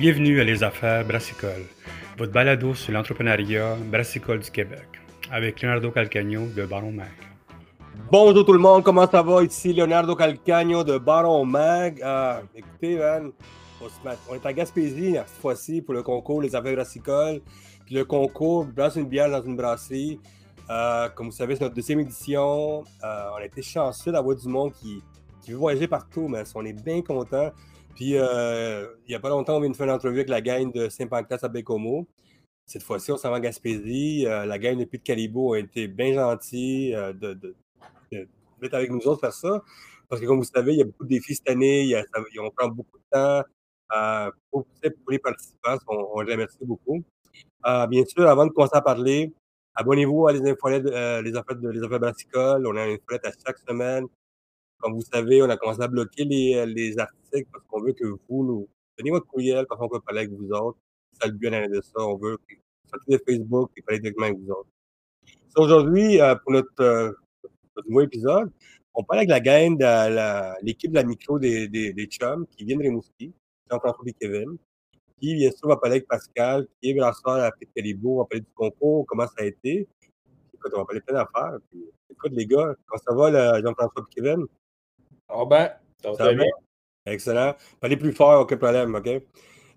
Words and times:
Bienvenue 0.00 0.40
à 0.40 0.44
Les 0.44 0.64
Affaires 0.64 1.06
Brassicole, 1.06 1.66
votre 2.16 2.32
balado 2.32 2.72
sur 2.72 2.90
l'entrepreneuriat 2.90 3.76
brassicole 3.84 4.38
du 4.38 4.50
Québec, 4.50 4.86
avec 5.30 5.60
Leonardo 5.60 5.90
Calcagno 5.90 6.46
de 6.46 6.64
Baron 6.64 6.90
Mag. 6.90 7.10
Bonjour 8.10 8.46
tout 8.46 8.54
le 8.54 8.58
monde, 8.58 8.82
comment 8.82 9.06
ça 9.06 9.20
va? 9.20 9.44
Ici 9.44 9.74
Leonardo 9.74 10.16
Calcagno 10.16 10.84
de 10.84 10.96
Baron 10.96 11.44
Mag. 11.44 12.00
Euh, 12.02 12.40
écoutez, 12.56 12.96
man, 12.96 13.30
on 14.30 14.34
est 14.36 14.46
à 14.46 14.52
Gaspésie 14.54 15.16
cette 15.16 15.42
fois-ci 15.42 15.82
pour 15.82 15.92
le 15.92 16.02
concours 16.02 16.40
Les 16.40 16.56
Affaires 16.56 16.76
Brassicoles. 16.76 17.42
Puis 17.84 17.94
le 17.94 18.06
concours 18.06 18.64
Brasse 18.64 18.96
une 18.96 19.04
bière 19.04 19.28
dans 19.28 19.42
une 19.42 19.54
brasserie. 19.54 20.18
Euh, 20.70 21.10
comme 21.10 21.26
vous 21.26 21.32
savez, 21.32 21.56
c'est 21.56 21.64
notre 21.64 21.74
deuxième 21.74 22.00
édition. 22.00 22.84
Euh, 23.04 23.28
on 23.34 23.36
a 23.36 23.44
été 23.44 23.60
chanceux 23.60 24.12
d'avoir 24.12 24.34
du 24.34 24.48
monde 24.48 24.72
qui, 24.72 25.02
qui 25.42 25.50
veut 25.50 25.58
voyager 25.58 25.88
partout, 25.88 26.26
mais 26.26 26.42
on 26.54 26.64
est 26.64 26.72
bien 26.72 27.02
content. 27.02 27.50
Puis, 27.94 28.16
euh, 28.16 28.86
il 29.06 29.10
n'y 29.10 29.14
a 29.14 29.20
pas 29.20 29.28
longtemps, 29.28 29.56
on 29.56 29.60
vient 29.60 29.70
de 29.70 29.76
faire 29.76 29.86
une 29.86 29.92
entrevue 29.92 30.18
avec 30.18 30.28
la 30.28 30.40
gang 30.40 30.72
de 30.72 30.88
Saint-Pancras 30.88 31.38
à 31.42 31.48
Bécomo. 31.48 32.06
Cette 32.66 32.82
fois-ci, 32.82 33.12
on 33.12 33.16
s'en 33.16 33.30
va 33.30 33.38
en 33.38 33.40
Gaspésie. 33.40 34.22
la 34.24 34.58
gang 34.58 34.78
de 34.78 34.84
Puy 34.84 34.98
de 34.98 35.02
Calibo 35.02 35.54
a 35.54 35.58
été 35.58 35.88
bien 35.88 36.14
gentils 36.14 36.92
de, 36.92 37.56
d'être 38.12 38.74
avec 38.74 38.90
nous 38.90 39.00
autres 39.06 39.20
faire 39.20 39.32
ça. 39.32 39.62
Parce 40.08 40.20
que, 40.20 40.26
comme 40.26 40.38
vous 40.38 40.44
savez, 40.44 40.72
il 40.74 40.78
y 40.78 40.82
a 40.82 40.84
beaucoup 40.84 41.04
de 41.04 41.08
défis 41.08 41.34
cette 41.34 41.50
année. 41.50 41.82
Il 41.84 42.40
on 42.40 42.50
prend 42.50 42.68
beaucoup 42.68 42.98
de 42.98 43.04
temps. 43.10 43.42
pour, 44.50 44.66
les 45.10 45.18
participants, 45.18 45.76
on, 45.88 46.20
les 46.20 46.32
remercie 46.32 46.58
beaucoup. 46.62 47.02
bien 47.88 48.04
sûr, 48.06 48.28
avant 48.28 48.46
de 48.46 48.52
commencer 48.52 48.76
à 48.76 48.82
parler, 48.82 49.32
Abonnez-vous 49.74 50.26
à 50.26 50.32
les 50.32 50.50
infolettes, 50.50 50.86
euh, 50.86 51.22
les 51.22 51.34
affaires 51.36 51.56
de 51.56 51.68
les 51.70 51.82
affaires 51.82 52.00
brassicoles. 52.00 52.66
On 52.66 52.76
a 52.76 52.86
une 52.86 52.96
infolette 52.96 53.24
à 53.24 53.32
chaque 53.46 53.58
semaine. 53.58 54.06
Comme 54.80 54.94
vous 54.94 55.02
savez, 55.02 55.42
on 55.42 55.50
a 55.50 55.56
commencé 55.56 55.82
à 55.82 55.88
bloquer 55.88 56.24
les, 56.24 56.54
euh, 56.56 56.66
les 56.66 56.98
articles 56.98 57.48
parce 57.52 57.64
qu'on 57.66 57.82
veut 57.82 57.92
que 57.92 58.04
vous 58.06 58.44
nous 58.44 58.68
donnez 58.98 59.10
votre 59.10 59.26
courriel 59.26 59.66
quand 59.68 59.76
on 59.80 59.88
peut 59.88 60.00
parler 60.00 60.20
avec 60.20 60.32
vous 60.32 60.50
autres. 60.52 60.78
C'est 61.12 61.28
le 61.28 61.34
but 61.34 61.50
de 61.50 61.80
ça. 61.82 62.00
On 62.00 62.16
veut 62.16 62.38
sortir 62.88 63.18
de 63.18 63.22
Facebook 63.26 63.70
et 63.76 63.82
parler 63.82 64.00
directement 64.00 64.26
avec 64.26 64.38
vous 64.38 64.50
autres. 64.50 64.68
Aujourd'hui, 65.56 66.20
euh, 66.20 66.34
pour 66.36 66.52
notre, 66.52 67.16
nouveau 67.86 68.00
épisode, 68.02 68.50
on 68.94 69.02
parle 69.04 69.20
avec 69.20 69.30
la 69.30 69.40
gang 69.40 69.76
de 69.76 70.64
l'équipe 70.64 70.90
de 70.90 70.96
la 70.96 71.04
micro 71.04 71.38
des, 71.38 71.68
des, 71.68 71.92
des 71.92 72.06
chums 72.06 72.46
qui 72.46 72.64
viennent 72.64 72.78
de 72.78 72.84
Rimouski, 72.84 73.32
Jean-François 73.70 74.04
et 74.06 74.12
Kevin. 74.12 74.56
Puis, 75.20 75.34
bien 75.34 75.50
sûr, 75.50 75.60
on 75.64 75.68
va 75.68 75.76
parler 75.76 75.96
avec 75.96 76.08
Pascal, 76.08 76.66
qui 76.80 76.90
est 76.90 76.94
brasseur 76.94 77.44
à 77.44 77.50
Calibo. 77.74 78.14
On 78.14 78.18
va 78.20 78.24
parler 78.24 78.40
du 78.40 78.52
concours, 78.54 79.04
comment 79.06 79.26
ça 79.26 79.42
a 79.42 79.44
été. 79.44 79.86
Écoute, 80.54 80.72
on 80.74 80.78
va 80.78 80.84
parler 80.86 81.00
plein 81.02 81.14
d'affaires. 81.14 81.58
écoute, 82.10 82.32
les 82.32 82.46
gars, 82.46 82.74
comment 82.86 83.02
ça 83.06 83.14
va, 83.14 83.60
Jean-François 83.60 84.06
et 84.10 84.14
Kevin? 84.14 84.46
Ah 85.32 85.44
ben, 85.44 85.70
ça 86.02 86.12
va 86.12 86.34
bien. 86.34 86.46
Excellent. 87.06 87.54
Parlez 87.80 87.96
plus 87.96 88.12
fort, 88.12 88.40
aucun 88.40 88.56
problème, 88.56 88.94
OK? 88.94 89.08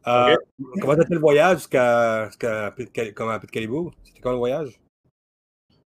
Euh, 0.05 0.35
comment 0.81 0.95
ça 0.95 1.05
fait 1.05 1.13
le 1.13 1.19
voyage 1.19 1.57
jusqu'à 1.59 2.25
jusqu 2.25 2.45
Petite 2.75 3.51
Calibo? 3.51 3.91
C'était 4.03 4.19
quand 4.19 4.31
le 4.31 4.37
voyage? 4.37 4.79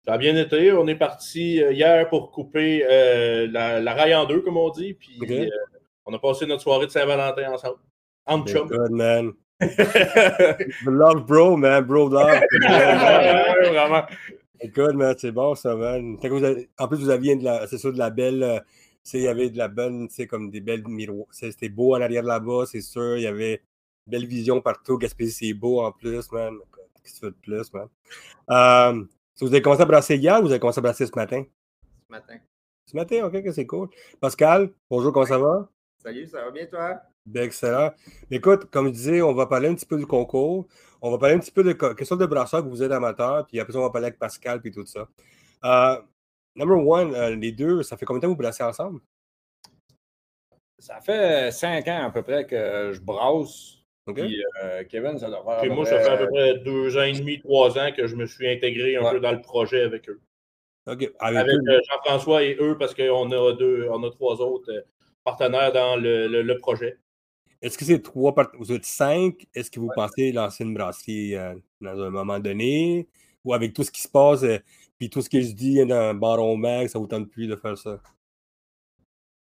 Ça 0.05 0.15
a 0.15 0.19
bien 0.19 0.37
été. 0.37 0.73
On 0.73 0.87
est 0.87 0.97
parti 0.97 1.63
euh, 1.63 1.73
hier 1.73 2.09
pour 2.09 2.31
couper 2.31 2.85
euh, 2.89 3.49
la, 3.51 3.81
la, 3.81 3.95
raille 3.95 4.15
en 4.15 4.27
deux, 4.27 4.41
comme 4.41 4.57
on 4.57 4.71
dit. 4.71 4.95
Puis 4.95 5.19
on 6.05 6.13
a 6.13 6.19
passé 6.19 6.45
notre 6.47 6.63
soirée 6.63 6.87
de 6.87 6.91
Saint-Valentin 6.91 7.53
ensemble. 7.53 7.79
En 8.27 8.45
chum. 8.45 8.69
Good, 8.69 8.91
man. 8.91 9.33
love, 10.87 11.25
bro, 11.25 11.57
man. 11.57 11.85
Bro, 11.85 12.09
love. 12.09 12.41
Vraiment. 12.61 14.03
Écoute, 14.61 14.95
man, 14.95 15.15
c'est 15.17 15.33
bon, 15.33 15.55
ça, 15.55 15.75
man. 15.75 16.17
En 16.79 16.89
plus, 16.89 16.97
vous 16.97 17.11
aviez 17.11 17.39
c'est 17.69 17.79
sûr, 17.79 17.93
de 17.93 17.99
la 17.99 18.11
belle. 18.11 18.63
Il 19.13 19.21
y 19.21 19.29
avait 19.29 19.51
de 19.51 19.59
la 19.59 19.69
bonne, 19.69 20.09
tu 20.09 20.15
sais, 20.15 20.27
comme 20.27 20.51
des 20.51 20.61
belles 20.61 20.87
miroirs. 20.87 21.27
C'était 21.31 21.69
beau 21.69 21.97
en 21.97 22.01
arrière 22.01 22.23
là-bas, 22.23 22.65
c'est 22.67 22.81
sûr. 22.81 23.17
Il 23.17 23.23
y 23.23 23.27
avait 23.27 23.63
belle 24.07 24.27
vision 24.27 24.61
partout. 24.61 24.99
Gaspésie, 24.99 25.49
c'est 25.49 25.55
beau 25.55 25.83
en 25.83 25.93
plus, 25.93 26.31
man. 26.33 26.57
Qu'est-ce 27.03 27.15
que 27.15 27.19
tu 27.19 27.25
veux 27.27 27.31
de 27.33 27.37
plus, 27.37 27.73
man? 27.73 27.89
Euh, 28.51 29.05
vous 29.41 29.49
avez 29.49 29.61
commencé 29.61 29.83
à 29.83 29.87
brasser 29.87 30.17
hier 30.17 30.39
ou 30.39 30.43
vous 30.43 30.51
avez 30.51 30.61
commencé 30.61 30.79
à 30.79 30.83
brasser 30.83 31.07
ce 31.07 31.13
matin? 31.17 31.45
Ce 31.83 32.13
matin. 32.13 32.39
Ce 32.87 32.97
matin, 32.97 33.25
ok, 33.27 33.43
c'est 33.53 33.67
cool. 33.67 33.89
Pascal, 34.21 34.71
bonjour, 34.89 35.13
comment 35.13 35.27
ça 35.27 35.39
va? 35.39 35.69
Salut, 35.99 36.27
ça 36.27 36.45
va 36.45 36.51
bien, 36.51 36.67
toi? 36.67 37.01
Bien, 37.25 37.43
excellent. 37.43 37.93
Écoute, 38.31 38.67
comme 38.71 38.87
je 38.89 38.93
disais, 38.93 39.23
on 39.23 39.35
va 39.35 39.47
parler 39.47 39.69
un 39.69 39.75
petit 39.75 39.87
peu 39.87 39.97
du 39.97 40.07
concours. 40.07 40.67
On 41.01 41.11
va 41.11 41.19
parler 41.19 41.35
un 41.35 41.39
petit 41.41 41.51
peu 41.51 41.65
de 41.65 41.73
quelle 41.73 42.07
sorte 42.07 42.21
de 42.21 42.27
brasseur 42.27 42.63
que 42.63 42.69
vous 42.69 42.83
êtes 42.83 42.93
amateur, 42.93 43.45
puis 43.47 43.59
après 43.59 43.77
on 43.77 43.81
va 43.81 43.91
parler 43.91 44.07
avec 44.07 44.19
Pascal 44.21 44.61
et 44.65 44.71
tout 44.71 44.87
ça. 44.87 45.09
Euh, 45.65 46.01
number 46.57 46.79
one, 46.79 47.15
euh, 47.15 47.35
les 47.35 47.53
deux, 47.53 47.83
ça 47.83 47.97
fait 47.97 48.05
combien 48.05 48.19
de 48.19 48.23
temps 48.23 48.29
que 48.29 48.37
vous 48.37 48.43
brassez 48.43 48.63
ensemble? 48.63 49.01
Ça 50.79 51.01
fait 51.01 51.53
cinq 51.53 51.87
ans 51.89 52.07
à 52.07 52.11
peu 52.11 52.23
près 52.23 52.47
que 52.47 52.93
je 52.93 53.01
brasse. 53.01 53.79
Puis, 54.13 54.43
euh, 54.65 54.83
Kevin, 54.89 55.17
ça 55.19 55.29
doit 55.29 55.45
faire. 55.45 55.73
moi, 55.73 55.87
ça 55.87 56.01
fait 56.01 56.09
à 56.09 56.17
peu 56.17 56.29
près 56.29 56.59
deux 56.59 56.97
ans 56.99 57.03
et 57.03 57.13
demi, 57.13 57.39
trois 57.39 57.79
ans 57.79 57.93
que 57.97 58.09
je 58.09 58.17
me 58.17 58.27
suis 58.27 58.49
intégré 58.49 58.97
un 58.97 59.11
peu 59.13 59.21
dans 59.21 59.31
le 59.31 59.41
projet 59.41 59.83
avec 59.83 60.09
eux. 60.09 60.21
Avec, 60.87 61.09
Jean-François 61.89 62.43
et 62.43 62.57
eux, 62.59 62.77
parce 62.77 62.95
qu'on 62.95 63.31
a 63.31 63.53
deux, 63.53 63.89
on 63.91 64.03
a 64.03 64.11
trois 64.11 64.41
autres 64.41 64.85
partenaires 65.23 65.73
dans 65.73 65.97
le 65.97 66.55
projet. 66.59 66.99
Est-ce 67.63 67.79
que 67.79 67.85
c'est 67.85 68.03
trois 68.03 68.35
Vous 68.59 68.73
êtes 68.73 68.85
cinq? 68.85 69.47
Est-ce 69.55 69.71
que 69.71 69.79
vous 69.79 69.91
pensez 69.95 70.33
lancer 70.33 70.65
une 70.65 70.75
brasserie 70.75 71.37
euh, 71.37 71.55
dans 71.81 72.01
un 72.03 72.11
moment 72.11 72.41
donné? 72.41 73.07
Ou 73.45 73.55
avec 73.55 73.73
tout 73.73 73.85
ce 73.85 73.93
qui 73.93 74.01
se 74.01 74.09
passe, 74.09 74.43
euh, 74.43 74.59
puis 75.03 75.11
tout 75.11 75.21
ce 75.21 75.29
que 75.29 75.41
je 75.41 75.51
dis 75.51 75.85
dans 75.85 76.15
baron 76.15 76.57
mag, 76.57 76.87
ça 76.87 77.01
vous 77.01 77.09
tente 77.09 77.29
plus 77.29 77.49
de 77.49 77.57
faire 77.57 77.77
ça? 77.77 77.99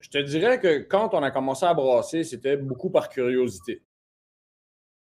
Je 0.01 0.11
te 0.11 0.19
dirais 0.19 0.61
que 0.61 0.81
quand 0.81 1.15
on 1.15 1.23
a 1.23 1.31
commencé 1.31 1.65
à 1.65 1.73
brasser, 1.73 2.25
c'était 2.25 2.59
beaucoup 2.59 2.91
par 2.91 3.09
curiosité. 3.09 3.83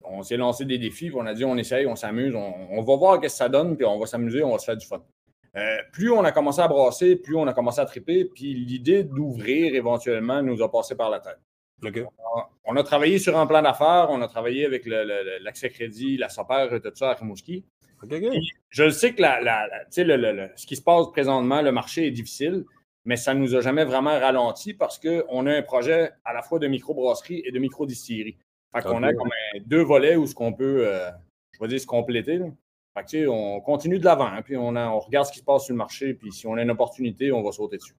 On 0.02 0.22
s'est 0.22 0.36
lancé 0.36 0.66
des 0.66 0.76
défis, 0.76 1.06
puis 1.06 1.16
on 1.18 1.24
a 1.24 1.32
dit 1.32 1.46
on 1.46 1.56
essaye, 1.56 1.86
on 1.86 1.96
s'amuse, 1.96 2.34
on, 2.34 2.82
va 2.82 2.96
voir 2.96 3.14
ce 3.14 3.20
que 3.20 3.28
ça 3.28 3.48
donne, 3.48 3.74
puis 3.74 3.86
on 3.86 3.98
va 3.98 4.04
s'amuser, 4.04 4.44
on 4.44 4.52
va 4.52 4.58
se 4.58 4.66
faire 4.66 4.76
du 4.76 4.86
fun. 4.86 5.02
Euh, 5.56 5.78
plus 5.94 6.10
on 6.10 6.22
a 6.24 6.30
commencé 6.30 6.60
à 6.60 6.68
brasser, 6.68 7.16
plus 7.16 7.36
on 7.36 7.46
a 7.46 7.54
commencé 7.54 7.80
à 7.80 7.86
triper, 7.86 8.26
puis 8.26 8.52
l'idée 8.52 9.02
d'ouvrir 9.02 9.74
éventuellement 9.74 10.42
nous 10.42 10.62
a 10.62 10.70
passé 10.70 10.94
par 10.94 11.08
la 11.08 11.20
tête. 11.20 11.40
On, 12.66 12.76
a, 12.76 12.82
travaillé 12.82 13.18
sur 13.18 13.38
un 13.38 13.46
plan 13.46 13.62
d'affaires, 13.62 14.08
on 14.10 14.20
a 14.20 14.28
travaillé 14.28 14.66
avec 14.66 14.84
l'accès 14.84 15.70
crédit, 15.70 16.18
la 16.18 16.28
SOPER 16.28 16.68
et 16.74 16.80
tout 16.82 16.92
ça 16.94 17.12
à 17.12 17.14
Rimouski. 17.14 17.64
Je 18.70 18.90
sais 18.90 19.14
que 19.14 19.22
ce 19.22 20.66
qui 20.66 20.76
se 20.76 20.82
passe 20.82 21.10
présentement, 21.12 21.62
le 21.62 21.72
marché 21.72 22.06
est 22.06 22.10
difficile, 22.10 22.64
mais 23.04 23.16
ça 23.16 23.34
ne 23.34 23.40
nous 23.40 23.54
a 23.54 23.60
jamais 23.60 23.84
vraiment 23.84 24.18
ralenti 24.18 24.74
parce 24.74 24.98
qu'on 24.98 25.46
a 25.46 25.52
un 25.52 25.62
projet 25.62 26.10
à 26.24 26.32
la 26.32 26.42
fois 26.42 26.58
de 26.58 26.66
microbrasserie 26.66 27.42
et 27.44 27.52
de 27.52 27.58
microdistillerie. 27.58 28.36
Fait 28.74 28.82
qu'on 28.82 29.02
a 29.02 29.12
comme 29.12 29.30
deux 29.66 29.82
volets 29.82 30.16
où 30.16 30.26
ce 30.26 30.34
qu'on 30.34 30.52
peut, 30.52 30.86
euh, 30.86 31.10
je 31.52 31.60
vais 31.60 31.68
dire, 31.68 31.80
se 31.80 31.86
compléter. 31.86 32.40
on 33.28 33.60
continue 33.60 33.98
de 33.98 34.04
l'avant, 34.04 34.26
hein, 34.26 34.42
puis 34.42 34.56
on, 34.56 34.74
on 34.74 34.98
regarde 35.00 35.26
ce 35.26 35.32
qui 35.32 35.38
se 35.38 35.44
passe 35.44 35.64
sur 35.64 35.74
le 35.74 35.78
marché, 35.78 36.14
puis 36.14 36.32
si 36.32 36.46
on 36.46 36.54
a 36.54 36.62
une 36.62 36.70
opportunité, 36.70 37.30
on 37.30 37.42
va 37.42 37.52
sauter 37.52 37.76
dessus. 37.76 37.94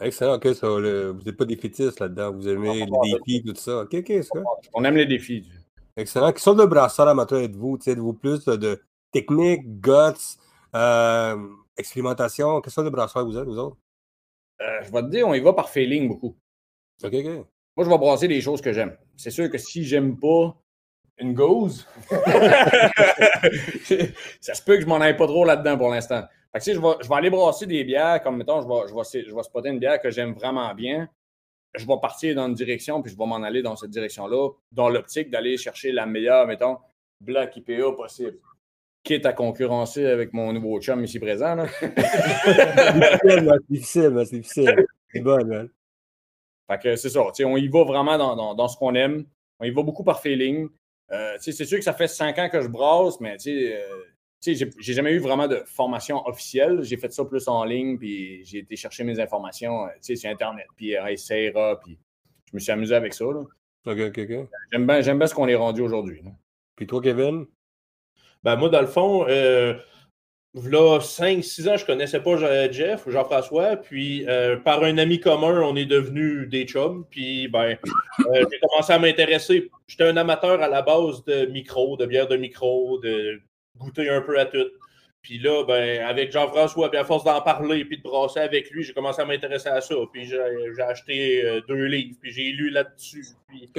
Excellent, 0.00 0.34
ok, 0.34 0.54
ça, 0.54 0.68
vous 0.68 1.22
n'êtes 1.24 1.36
pas 1.36 1.44
défaitistes 1.44 2.00
là-dedans, 2.00 2.32
vous 2.32 2.48
aimez 2.48 2.86
les 2.86 3.12
défis, 3.12 3.42
tout 3.44 3.54
ça. 3.54 3.80
Ok, 3.80 3.94
ok, 3.94 4.22
ça. 4.22 4.40
On 4.74 4.84
aime 4.84 4.96
les 4.96 5.06
défis. 5.06 5.48
Excellent. 5.96 6.32
Quelle 6.32 6.40
sorte 6.40 6.58
de 6.58 6.64
brasseur 6.64 7.08
amateur 7.08 7.40
êtes-vous? 7.40 7.78
Êtes-vous 7.86 8.14
plus 8.14 8.44
de 8.46 8.80
technique, 9.12 9.80
guts, 9.80 10.38
euh, 10.74 11.36
expérimentation? 11.76 12.60
Quelle 12.60 12.72
sorte 12.72 12.86
de 12.86 12.90
brasseur 12.90 13.24
vous 13.24 13.38
êtes, 13.38 13.44
vous 13.44 13.58
autres? 13.58 13.76
Euh, 14.60 14.82
je 14.82 14.92
vais 14.92 15.02
te 15.02 15.08
dire, 15.08 15.28
on 15.28 15.34
y 15.34 15.40
va 15.40 15.52
par 15.52 15.68
feeling 15.70 16.08
beaucoup. 16.08 16.36
Ok, 17.02 17.14
ok. 17.14 17.46
Moi, 17.76 17.84
je 17.84 17.90
vais 17.90 17.98
brasser 17.98 18.28
les 18.28 18.40
choses 18.40 18.60
que 18.60 18.72
j'aime. 18.72 18.96
C'est 19.16 19.30
sûr 19.30 19.50
que 19.50 19.58
si 19.58 19.84
j'aime 19.84 20.18
pas 20.18 20.56
une 21.18 21.34
gauze, 21.34 21.86
ça 24.40 24.54
se 24.54 24.62
peut 24.62 24.76
que 24.76 24.82
je 24.82 24.86
m'en 24.86 25.00
aille 25.00 25.16
pas 25.16 25.26
trop 25.26 25.44
là-dedans 25.44 25.78
pour 25.78 25.90
l'instant. 25.90 26.24
Fait 26.54 26.74
je, 26.74 26.80
vais, 26.80 26.94
je 27.00 27.08
vais 27.08 27.14
aller 27.14 27.30
brasser 27.30 27.66
des 27.66 27.82
bières, 27.84 28.22
comme 28.22 28.36
mettons, 28.36 28.60
je 28.60 28.68
vais, 28.68 28.88
je 28.88 28.94
vais, 28.94 29.24
je 29.26 29.34
vais 29.34 29.42
spotter 29.42 29.70
une 29.70 29.78
bière 29.78 30.00
que 30.00 30.10
j'aime 30.10 30.34
vraiment 30.34 30.74
bien. 30.74 31.08
Je 31.74 31.86
vais 31.86 31.98
partir 32.00 32.34
dans 32.34 32.46
une 32.46 32.54
direction, 32.54 33.00
puis 33.00 33.10
je 33.10 33.16
vais 33.16 33.24
m'en 33.24 33.36
aller 33.36 33.62
dans 33.62 33.76
cette 33.76 33.90
direction-là, 33.90 34.50
dans 34.70 34.90
l'optique 34.90 35.30
d'aller 35.30 35.56
chercher 35.56 35.92
la 35.92 36.04
meilleure, 36.04 36.46
mettons, 36.46 36.76
Black 37.20 37.56
IPA 37.56 37.92
possible. 37.92 38.38
Quitte 39.04 39.26
à 39.26 39.32
concurrencer 39.32 40.06
avec 40.06 40.32
mon 40.32 40.52
nouveau 40.52 40.80
chum 40.80 41.02
ici 41.04 41.18
présent. 41.18 41.66
c'est 41.80 41.90
difficile, 43.68 44.22
c'est 44.24 44.38
difficile. 44.38 44.86
C'est 45.12 45.20
bon, 45.20 45.44
man. 45.44 45.68
Fait 46.70 46.78
que 46.78 46.96
c'est 46.96 47.10
ça. 47.10 47.20
On 47.44 47.56
y 47.56 47.68
va 47.68 47.84
vraiment 47.84 48.16
dans, 48.16 48.36
dans, 48.36 48.54
dans 48.54 48.68
ce 48.68 48.76
qu'on 48.76 48.94
aime. 48.94 49.24
On 49.58 49.64
y 49.64 49.70
va 49.70 49.82
beaucoup 49.82 50.04
par 50.04 50.20
feeling. 50.20 50.68
Euh, 51.10 51.36
c'est 51.40 51.52
sûr 51.52 51.78
que 51.78 51.84
ça 51.84 51.92
fait 51.92 52.08
cinq 52.08 52.38
ans 52.38 52.48
que 52.48 52.60
je 52.60 52.68
brasse, 52.68 53.20
mais 53.20 53.36
euh, 53.46 53.78
j'ai 54.46 54.92
jamais 54.92 55.12
eu 55.12 55.18
vraiment 55.18 55.46
de 55.46 55.62
formation 55.66 56.26
officielle. 56.26 56.82
J'ai 56.82 56.96
fait 56.96 57.12
ça 57.12 57.24
plus 57.24 57.46
en 57.48 57.64
ligne, 57.64 57.98
puis 57.98 58.44
j'ai 58.44 58.58
été 58.58 58.76
chercher 58.76 59.04
mes 59.04 59.20
informations 59.20 59.86
euh, 59.86 59.90
sur 60.00 60.30
Internet, 60.30 60.66
puis 60.76 60.96
euh, 60.96 61.74
puis 61.84 61.98
je 62.46 62.54
me 62.54 62.58
suis 62.58 62.72
amusé 62.72 62.94
avec 62.94 63.14
ça. 63.14 63.24
Là. 63.24 63.40
OK, 63.86 63.98
OK, 63.98 64.18
OK. 64.18 64.48
J'aime 64.72 64.86
bien, 64.86 65.00
bien 65.00 65.26
ce 65.26 65.34
qu'on 65.34 65.48
est 65.48 65.54
rendu 65.54 65.82
aujourd'hui. 65.82 66.22
Puis 66.76 66.86
toi, 66.86 67.02
Kevin? 67.02 67.46
Ben 68.42 68.56
moi, 68.56 68.68
dans 68.68 68.80
le 68.80 68.86
fond, 68.86 69.24
euh, 69.28 69.74
là, 70.54 71.00
5-6 71.00 71.68
ans, 71.68 71.76
je 71.76 71.86
connaissais 71.86 72.20
pas 72.20 72.36
Je- 72.36 72.72
Jeff, 72.72 73.08
Jean-François. 73.08 73.76
Puis, 73.76 74.26
euh, 74.28 74.56
par 74.56 74.82
un 74.82 74.98
ami 74.98 75.20
commun, 75.20 75.60
on 75.62 75.76
est 75.76 75.86
devenus 75.86 76.48
des 76.48 76.64
chums. 76.64 77.04
Puis, 77.10 77.48
ben, 77.48 77.76
euh, 78.20 78.44
j'ai 78.50 78.58
commencé 78.58 78.92
à 78.92 78.98
m'intéresser. 78.98 79.70
J'étais 79.86 80.04
un 80.04 80.16
amateur 80.16 80.60
à 80.60 80.68
la 80.68 80.82
base 80.82 81.24
de 81.24 81.46
micro, 81.46 81.96
de 81.96 82.06
bière 82.06 82.28
de 82.28 82.36
micro, 82.36 82.98
de 82.98 83.40
goûter 83.76 84.08
un 84.10 84.20
peu 84.22 84.38
à 84.38 84.46
tout. 84.46 84.66
Puis 85.22 85.38
là, 85.38 85.64
ben, 85.64 86.04
avec 86.04 86.32
Jean-François, 86.32 86.90
puis 86.90 86.98
à 86.98 87.04
force 87.04 87.22
d'en 87.22 87.40
parler, 87.40 87.84
puis 87.84 87.98
de 87.98 88.02
brasser 88.02 88.40
avec 88.40 88.68
lui, 88.72 88.82
j'ai 88.82 88.92
commencé 88.92 89.22
à 89.22 89.24
m'intéresser 89.24 89.68
à 89.68 89.80
ça. 89.80 89.94
Puis 90.12 90.24
j'ai 90.24 90.82
acheté 90.82 91.44
euh, 91.44 91.60
deux 91.68 91.84
livres, 91.84 92.16
puis 92.20 92.32
j'ai 92.32 92.50
lu 92.50 92.70
là-dessus. 92.70 93.24
Puis 93.46 93.70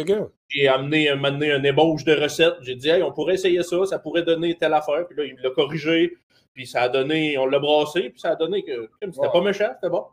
j'ai 0.48 0.68
amené, 0.70 1.10
donné 1.10 1.52
un 1.52 1.64
ébauche 1.64 2.06
de 2.06 2.14
recettes. 2.14 2.56
J'ai 2.62 2.76
dit, 2.76 2.90
hey, 2.90 3.04
on 3.04 3.12
pourrait 3.12 3.34
essayer 3.34 3.62
ça, 3.62 3.86
ça 3.86 4.00
pourrait 4.00 4.24
donner 4.24 4.56
telle 4.56 4.74
affaire. 4.74 5.06
Puis 5.06 5.18
là, 5.18 5.26
il 5.26 5.36
l'a 5.44 5.50
corrigé. 5.50 6.16
Puis 6.54 6.66
ça 6.66 6.84
a 6.84 6.90
donné, 6.90 7.38
on 7.38 7.46
l'a 7.46 7.60
brassé, 7.60 8.10
puis 8.10 8.20
ça 8.20 8.32
a 8.32 8.36
donné 8.36 8.64
que 8.64 8.90
c'était 9.02 9.18
Wow. 9.18 9.32
pas 9.32 9.42
méchant, 9.42 9.72
c'était 9.76 9.90
bon. 9.90 10.06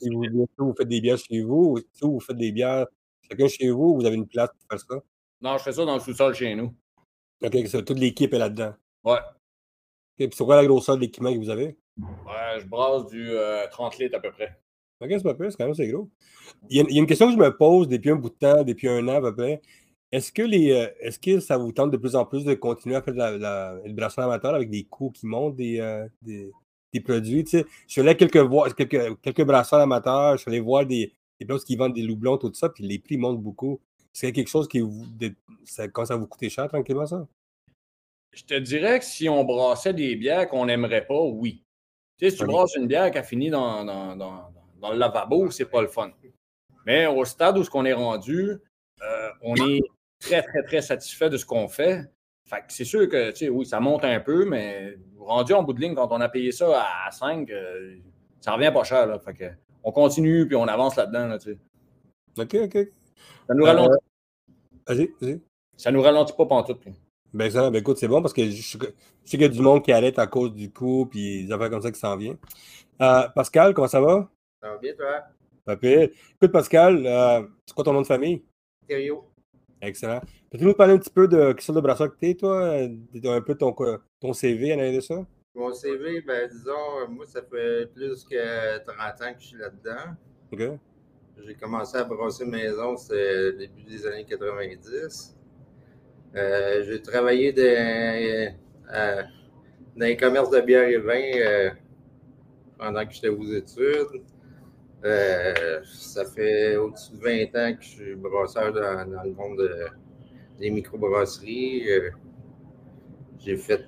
Puis 0.00 0.10
vous, 0.56 0.74
faites 0.78 0.88
des 0.88 1.00
bières 1.02 1.18
chez 1.18 1.42
vous, 1.42 1.74
ou 1.74 1.78
si 1.78 2.00
vous 2.02 2.20
faites 2.20 2.38
des 2.38 2.52
bières 2.52 2.86
chacun 3.28 3.48
chez 3.48 3.70
vous, 3.70 3.90
ou 3.90 3.96
vous 3.96 4.06
avez 4.06 4.16
une 4.16 4.26
place 4.26 4.48
pour 4.48 4.66
faire 4.70 4.80
ça. 4.80 5.02
Non, 5.42 5.58
je 5.58 5.62
fais 5.62 5.72
ça 5.72 5.84
dans 5.84 5.94
le 5.94 6.00
sous-sol 6.00 6.34
chez 6.34 6.54
nous. 6.54 6.74
Ok, 7.42 7.54
ça, 7.66 7.82
toute 7.82 7.98
l'équipe 7.98 8.32
est 8.32 8.38
là-dedans. 8.38 8.72
Ouais. 9.04 9.18
Ok, 10.20 10.28
puis 10.28 10.36
c'est 10.36 10.44
quoi 10.44 10.56
la 10.56 10.66
grosseur 10.66 10.96
de 10.96 11.02
l'équipement 11.02 11.32
que 11.32 11.38
vous 11.38 11.50
avez? 11.50 11.76
Ouais, 11.96 12.60
je 12.60 12.66
brasse 12.66 13.06
du 13.06 13.30
euh, 13.30 13.66
30 13.70 13.98
litres 13.98 14.16
à 14.16 14.20
peu 14.20 14.30
près. 14.30 14.58
Ok, 15.00 15.10
c'est 15.10 15.22
pas 15.22 15.34
c'est 15.50 15.56
quand 15.56 15.64
même 15.66 15.74
c'est 15.74 15.86
gros. 15.88 16.08
Il 16.70 16.78
y, 16.78 16.80
a, 16.80 16.84
il 16.88 16.94
y 16.94 16.98
a 16.98 17.00
une 17.00 17.06
question 17.06 17.26
que 17.26 17.32
je 17.34 17.38
me 17.38 17.56
pose 17.56 17.88
depuis 17.88 18.10
un 18.10 18.16
bout 18.16 18.30
de 18.30 18.34
temps, 18.34 18.64
depuis 18.64 18.88
un 18.88 19.06
an 19.08 19.16
à 19.16 19.20
peu 19.20 19.34
près. 19.34 19.62
Est-ce 20.10 20.32
que 20.32 20.42
les 20.42 20.72
euh, 20.72 20.88
est-ce 21.00 21.18
que 21.20 21.38
ça 21.40 21.56
vous 21.56 21.70
tente 21.72 21.90
de 21.92 21.96
plus 21.96 22.16
en 22.16 22.24
plus 22.24 22.44
de 22.44 22.54
continuer 22.54 22.96
à 22.96 23.02
faire 23.02 23.14
de 23.14 23.18
la, 23.18 23.38
la, 23.38 23.74
le 23.84 23.92
brassage 23.92 24.24
amateur 24.24 24.54
avec 24.54 24.70
des 24.70 24.84
coûts 24.84 25.10
qui 25.10 25.26
montent 25.26 25.54
des, 25.56 25.78
euh, 25.80 26.08
des, 26.22 26.50
des 26.92 27.00
produits? 27.00 27.44
Je 27.48 27.64
suis 27.86 28.00
allé 28.00 28.10
à 28.10 28.14
quelques, 28.14 28.40
quelques, 28.76 29.20
quelques 29.20 29.44
brasseurs 29.44 29.80
amateurs, 29.80 30.32
je 30.36 30.42
suis 30.42 30.50
allé 30.50 30.60
voir 30.60 30.84
des, 30.86 31.12
des 31.38 31.46
places 31.46 31.64
qui 31.64 31.76
vendent 31.76 31.94
des 31.94 32.02
loublons, 32.02 32.38
tout 32.38 32.52
ça, 32.54 32.68
puis 32.70 32.84
les 32.84 32.98
prix 32.98 33.16
montent 33.18 33.40
beaucoup. 33.42 33.80
C'est 34.12 34.32
quelque 34.32 34.48
chose 34.50 34.66
qui 34.68 34.80
vous 34.80 35.06
de- 35.18 35.34
ça 35.64 35.86
commence 35.88 36.10
à 36.10 36.16
vous 36.16 36.26
coûter 36.26 36.48
cher 36.50 36.68
tranquillement, 36.68 37.06
ça? 37.06 37.26
Je 38.32 38.44
te 38.44 38.54
dirais 38.54 38.98
que 38.98 39.04
si 39.04 39.28
on 39.28 39.44
brassait 39.44 39.94
des 39.94 40.14
bières 40.16 40.48
qu'on 40.48 40.66
n'aimerait 40.66 41.06
pas, 41.06 41.20
oui. 41.20 41.62
Tu 42.18 42.24
sais, 42.26 42.30
si 42.30 42.38
tu 42.38 42.46
brasses 42.46 42.74
une 42.76 42.86
bière 42.86 43.10
qui 43.10 43.18
a 43.18 43.22
fini 43.22 43.50
dans, 43.50 43.84
dans, 43.84 44.16
dans- 44.16 44.50
dans 44.80 44.92
le 44.92 44.98
lavabo, 44.98 45.50
c'est 45.50 45.64
pas 45.68 45.82
le 45.82 45.88
fun. 45.88 46.12
Mais 46.86 47.06
au 47.06 47.24
stade 47.24 47.58
où 47.58 47.64
ce 47.64 47.70
qu'on 47.70 47.84
est 47.84 47.92
rendu, 47.92 48.50
euh, 49.02 49.28
on 49.42 49.54
est 49.56 49.80
très, 50.20 50.42
très, 50.42 50.62
très 50.62 50.82
satisfait 50.82 51.28
de 51.30 51.36
ce 51.36 51.44
qu'on 51.44 51.66
fait. 51.68 52.02
Fait 52.48 52.58
que 52.60 52.72
c'est 52.72 52.84
sûr 52.84 53.08
que, 53.08 53.30
tu 53.30 53.36
sais, 53.38 53.48
oui, 53.48 53.66
ça 53.66 53.80
monte 53.80 54.04
un 54.04 54.20
peu, 54.20 54.44
mais 54.44 54.96
rendu 55.18 55.52
en 55.52 55.62
bout 55.64 55.72
de 55.72 55.80
ligne, 55.80 55.94
quand 55.94 56.10
on 56.12 56.20
a 56.20 56.28
payé 56.28 56.52
ça 56.52 56.84
à 57.06 57.10
5, 57.10 57.50
ça 58.40 58.52
revient 58.52 58.70
pas 58.72 58.84
cher. 58.84 59.06
Là. 59.06 59.18
Fait 59.18 59.34
que 59.34 59.44
on 59.82 59.90
continue 59.92 60.46
puis 60.46 60.56
on 60.56 60.66
avance 60.68 60.96
là-dedans. 60.96 61.26
Là, 61.26 61.38
tu 61.38 61.52
sais. 61.54 61.58
Ok, 62.40 62.54
ok. 62.54 62.88
ça, 63.48 63.54
nous 63.54 63.64
Euh, 63.64 63.68
ralentit, 63.72 64.04
Vas-y, 64.86 65.08
vas-y. 65.20 65.40
ça 65.76 65.90
nous 65.90 66.00
ralentit 66.02 66.32
pas 66.34 66.46
pantoute. 66.46 66.84
là. 66.86 66.92
Ben, 67.32 67.46
excellent. 67.46 67.70
Ben, 67.70 67.78
écoute, 67.78 67.98
c'est 67.98 68.08
bon 68.08 68.22
parce 68.22 68.32
que 68.32 68.48
je, 68.48 68.62
sais 68.62 68.78
qu'il 69.28 69.42
y 69.42 69.44
a 69.44 69.48
du 69.48 69.60
monde 69.60 69.84
qui 69.84 69.92
arrête 69.92 70.18
à 70.18 70.26
cause 70.26 70.52
du 70.54 70.70
coup, 70.70 71.06
puis 71.10 71.44
des 71.44 71.52
affaires 71.52 71.70
comme 71.70 71.82
ça 71.82 71.90
qui 71.90 71.98
s'en 71.98 72.16
viennent. 72.16 72.38
Euh, 73.00 73.28
Pascal, 73.34 73.74
comment 73.74 73.88
ça 73.88 74.00
va? 74.00 74.30
Ça 74.62 74.70
va 74.70 74.78
bien, 74.78 74.94
toi? 74.94 75.22
Pas 75.64 75.76
pire. 75.76 76.08
Écoute, 76.36 76.52
Pascal, 76.52 77.06
euh, 77.06 77.42
c'est 77.66 77.74
quoi 77.74 77.84
ton 77.84 77.92
nom 77.92 78.02
de 78.02 78.06
famille? 78.06 78.42
Thériault. 78.86 79.24
Excellent. 79.80 80.20
Peux-tu 80.50 80.64
nous 80.64 80.74
parler 80.74 80.94
un 80.94 80.98
petit 80.98 81.10
peu 81.10 81.28
de 81.28 81.52
quelle 81.52 81.60
sorte 81.60 81.76
de 81.76 81.82
brasseur 81.82 82.10
que 82.10 82.18
t'es, 82.18 82.34
toi? 82.34 82.56
Euh, 82.62 82.88
Un 83.24 83.40
peu 83.42 83.54
ton, 83.54 83.74
ton 84.18 84.32
CV 84.32 84.72
à 84.72 84.76
l'année 84.76 84.96
de 84.96 85.00
ça? 85.00 85.24
Mon 85.54 85.72
CV, 85.72 86.20
ben 86.22 86.48
disons, 86.48 87.08
moi, 87.10 87.26
ça 87.26 87.42
fait 87.42 87.86
plus 87.92 88.24
que 88.24 88.78
30 88.84 89.22
ans 89.22 89.34
que 89.34 89.40
je 89.40 89.46
suis 89.46 89.58
là-dedans. 89.58 90.14
OK. 90.52 90.78
J'ai 91.46 91.54
commencé 91.54 91.96
à 91.96 92.04
brasser 92.04 92.44
maison, 92.44 92.96
c'est 92.96 93.14
le 93.14 93.52
début 93.52 93.82
des 93.82 94.06
années 94.06 94.24
90. 94.24 95.37
Euh, 96.36 96.84
j'ai 96.84 97.00
travaillé 97.02 97.52
dans, 97.52 97.62
euh, 98.94 99.22
dans 99.96 100.06
les 100.06 100.16
commerces 100.16 100.50
de 100.50 100.60
bière 100.60 100.88
et 100.88 100.98
vin 100.98 101.20
euh, 101.36 101.70
pendant 102.78 103.04
que 103.06 103.12
j'étais 103.12 103.28
aux 103.28 103.44
études. 103.52 104.22
Ça 105.84 106.24
fait 106.24 106.76
au-dessus 106.76 107.12
de 107.12 107.22
20 107.22 107.56
ans 107.56 107.74
que 107.76 107.82
je 107.82 107.88
suis 107.88 108.14
brasseur 108.14 108.72
dans, 108.72 109.10
dans 109.10 109.22
le 109.22 109.32
monde 109.32 109.58
de- 109.58 109.86
des 110.58 110.70
microbrasseries. 110.70 111.84
J'ai 113.38 113.56
fait. 113.56 113.84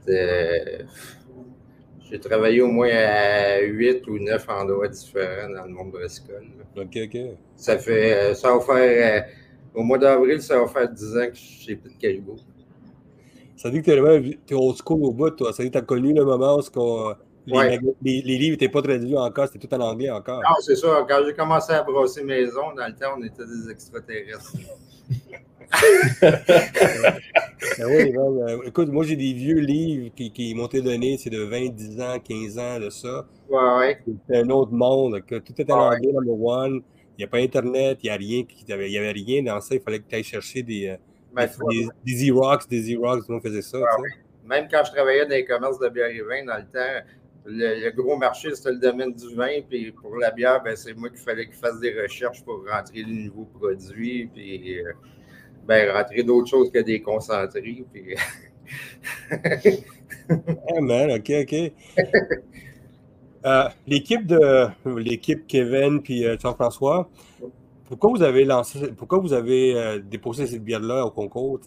j'ai 2.09 2.19
travaillé 2.21 2.61
au 2.63 2.69
moins 2.69 2.91
à 2.93 3.61
8 3.61 4.07
ou 4.09 4.19
9 4.19 4.49
endroits 4.49 4.89
différents 4.89 5.51
dans 5.51 5.65
le 5.65 5.71
monde 5.71 5.91
brassicole. 5.93 6.47
OK, 6.77 6.97
OK. 7.05 7.19
Ça 7.57 7.79
fait. 7.79 8.35
Ça 8.35 8.57
va 8.57 8.61
faire. 8.61 9.29
Au 9.75 9.83
mois 9.83 9.99
d'avril, 9.99 10.41
ça 10.43 10.59
va 10.59 10.67
faire 10.67 10.89
10 10.89 11.17
ans 11.17 11.27
que 11.29 11.35
je 11.35 11.41
suis 11.41 11.77
plus 11.77 11.93
de 11.93 11.99
Caribou. 11.99 12.37
Ça 13.57 13.71
dit 13.71 13.83
que 13.83 13.91
vraiment 13.91 14.31
t'es 14.47 14.55
old 14.55 14.77
school 14.77 15.05
au 15.05 15.13
bout, 15.13 15.31
toi. 15.31 15.53
Ça 15.53 15.63
dit 15.63 15.69
que 15.71 15.75
t'as 15.75 15.83
connu 15.83 16.15
le 16.15 16.25
moment 16.25 16.57
où 16.57 16.61
les, 17.47 17.57
Ouais. 17.57 17.79
les, 18.03 18.23
les 18.23 18.39
livres 18.39 18.53
n'étaient 18.53 18.69
pas 18.69 18.83
traduits 18.83 19.17
encore, 19.17 19.49
c'était 19.49 19.67
tout 19.67 19.75
en 19.75 19.81
anglais 19.81 20.11
encore. 20.11 20.41
Non, 20.41 20.57
c'est 20.61 20.77
ça. 20.77 21.05
Quand 21.09 21.21
j'ai 21.27 21.35
commencé 21.35 21.73
à 21.73 21.83
brasser 21.83 22.23
maison, 22.23 22.75
dans 22.77 22.87
le 22.87 22.95
temps, 22.95 23.15
on 23.19 23.23
était 23.23 23.45
des 23.47 23.71
extraterrestres. 23.71 24.53
Ben 27.79 27.87
oui, 27.87 28.13
euh, 28.17 28.63
écoute, 28.67 28.89
moi 28.89 29.05
j'ai 29.05 29.17
des 29.17 29.33
vieux 29.33 29.59
livres 29.59 30.11
qui, 30.17 30.33
qui 30.33 30.55
m'ont 30.55 30.67
été 30.67 30.81
donnés, 30.83 31.17
c'est 31.19 31.31
de 31.31 31.43
20, 31.43 31.69
10 31.69 32.01
ans, 32.01 32.19
15 32.19 32.59
ans 32.59 32.81
de 32.81 32.91
ça. 32.91 33.27
Ouais, 33.49 33.79
ouais. 33.79 33.99
C'est 34.29 34.39
un 34.39 34.51
autre 34.51 34.73
monde, 34.73 35.21
que 35.27 35.37
tout 35.37 35.53
est 35.59 35.71
en 35.71 35.91
anglais, 35.93 36.13
number 36.13 36.41
one. 36.41 36.83
Il 37.21 37.25
n'y 37.25 37.27
a 37.27 37.29
pas 37.29 37.37
Internet, 37.39 37.99
il 38.03 38.07
n'y 38.07 38.11
a 38.11 38.17
rien, 38.17 38.45
qui- 38.45 38.65
il 38.67 38.73
avait 38.73 39.11
rien 39.13 39.43
dans 39.43 39.61
ça. 39.61 39.75
Il 39.75 39.83
fallait 39.83 39.99
que 39.99 40.09
tu 40.09 40.15
ailles 40.15 40.25
chercher 40.25 40.63
des, 40.63 40.89
euh, 40.89 40.97
Ben, 41.35 41.47
des, 41.69 41.81
des, 41.83 41.89
des 42.07 42.15
Xerox, 42.15 42.67
des 42.67 42.81
Xerox, 42.81 43.27
tout 43.27 43.33
le 43.33 43.35
monde 43.35 43.43
faisait 43.43 43.61
ça. 43.61 43.79
Sais. 43.79 44.47
même 44.47 44.67
quand 44.71 44.83
je 44.87 44.93
travaillais 44.93 45.25
dans 45.27 45.35
les 45.35 45.45
commerces 45.45 45.79
de 45.79 45.91
bière 45.91 46.07
et 46.07 46.23
vin, 46.23 46.47
dans 46.47 46.57
le 46.57 46.65
temps, 46.65 47.07
le, 47.45 47.85
le 47.85 47.91
gros 47.91 48.17
marché, 48.17 48.55
c'était 48.55 48.71
le 48.71 48.79
domaine 48.79 49.13
du 49.13 49.35
vin. 49.35 49.61
Puis 49.69 49.93
pour 49.93 50.17
la 50.17 50.31
bière, 50.31 50.63
ben, 50.63 50.75
c'est 50.75 50.95
moi 50.95 51.11
qu'il 51.11 51.19
fallait 51.19 51.45
qu'il 51.45 51.57
fasse 51.57 51.79
des 51.79 51.93
recherches 52.01 52.43
pour 52.43 52.65
rentrer 52.67 53.03
les 53.03 53.25
nouveaux 53.27 53.45
produits. 53.45 54.31
Puis 54.35 54.79
euh, 54.81 54.93
ben, 55.67 55.91
rentrer 55.91 56.23
d'autres 56.23 56.49
choses 56.49 56.73
que 56.73 56.79
des 56.79 57.03
concentrés. 57.03 57.85
Puis... 57.93 58.17
Ah, 60.31 60.81
man, 60.81 61.11
ok, 61.11 61.31
ok. 61.43 61.73
Euh, 63.47 63.69
l'équipe 63.87 64.27
de 64.27 64.69
l'équipe 64.99 65.47
Kevin 65.47 66.03
puis 66.03 66.27
euh, 66.27 66.37
Jean-François, 66.39 67.09
pourquoi 67.87 68.11
vous 68.11 68.23
avez 68.23 68.45
lancé, 68.45 68.93
pourquoi 68.93 69.19
vous 69.19 69.33
avez 69.33 69.75
euh, 69.75 69.99
déposé 69.99 70.47
cette 70.47 70.62
bière-là 70.62 71.07
au 71.07 71.11
concours? 71.11 71.59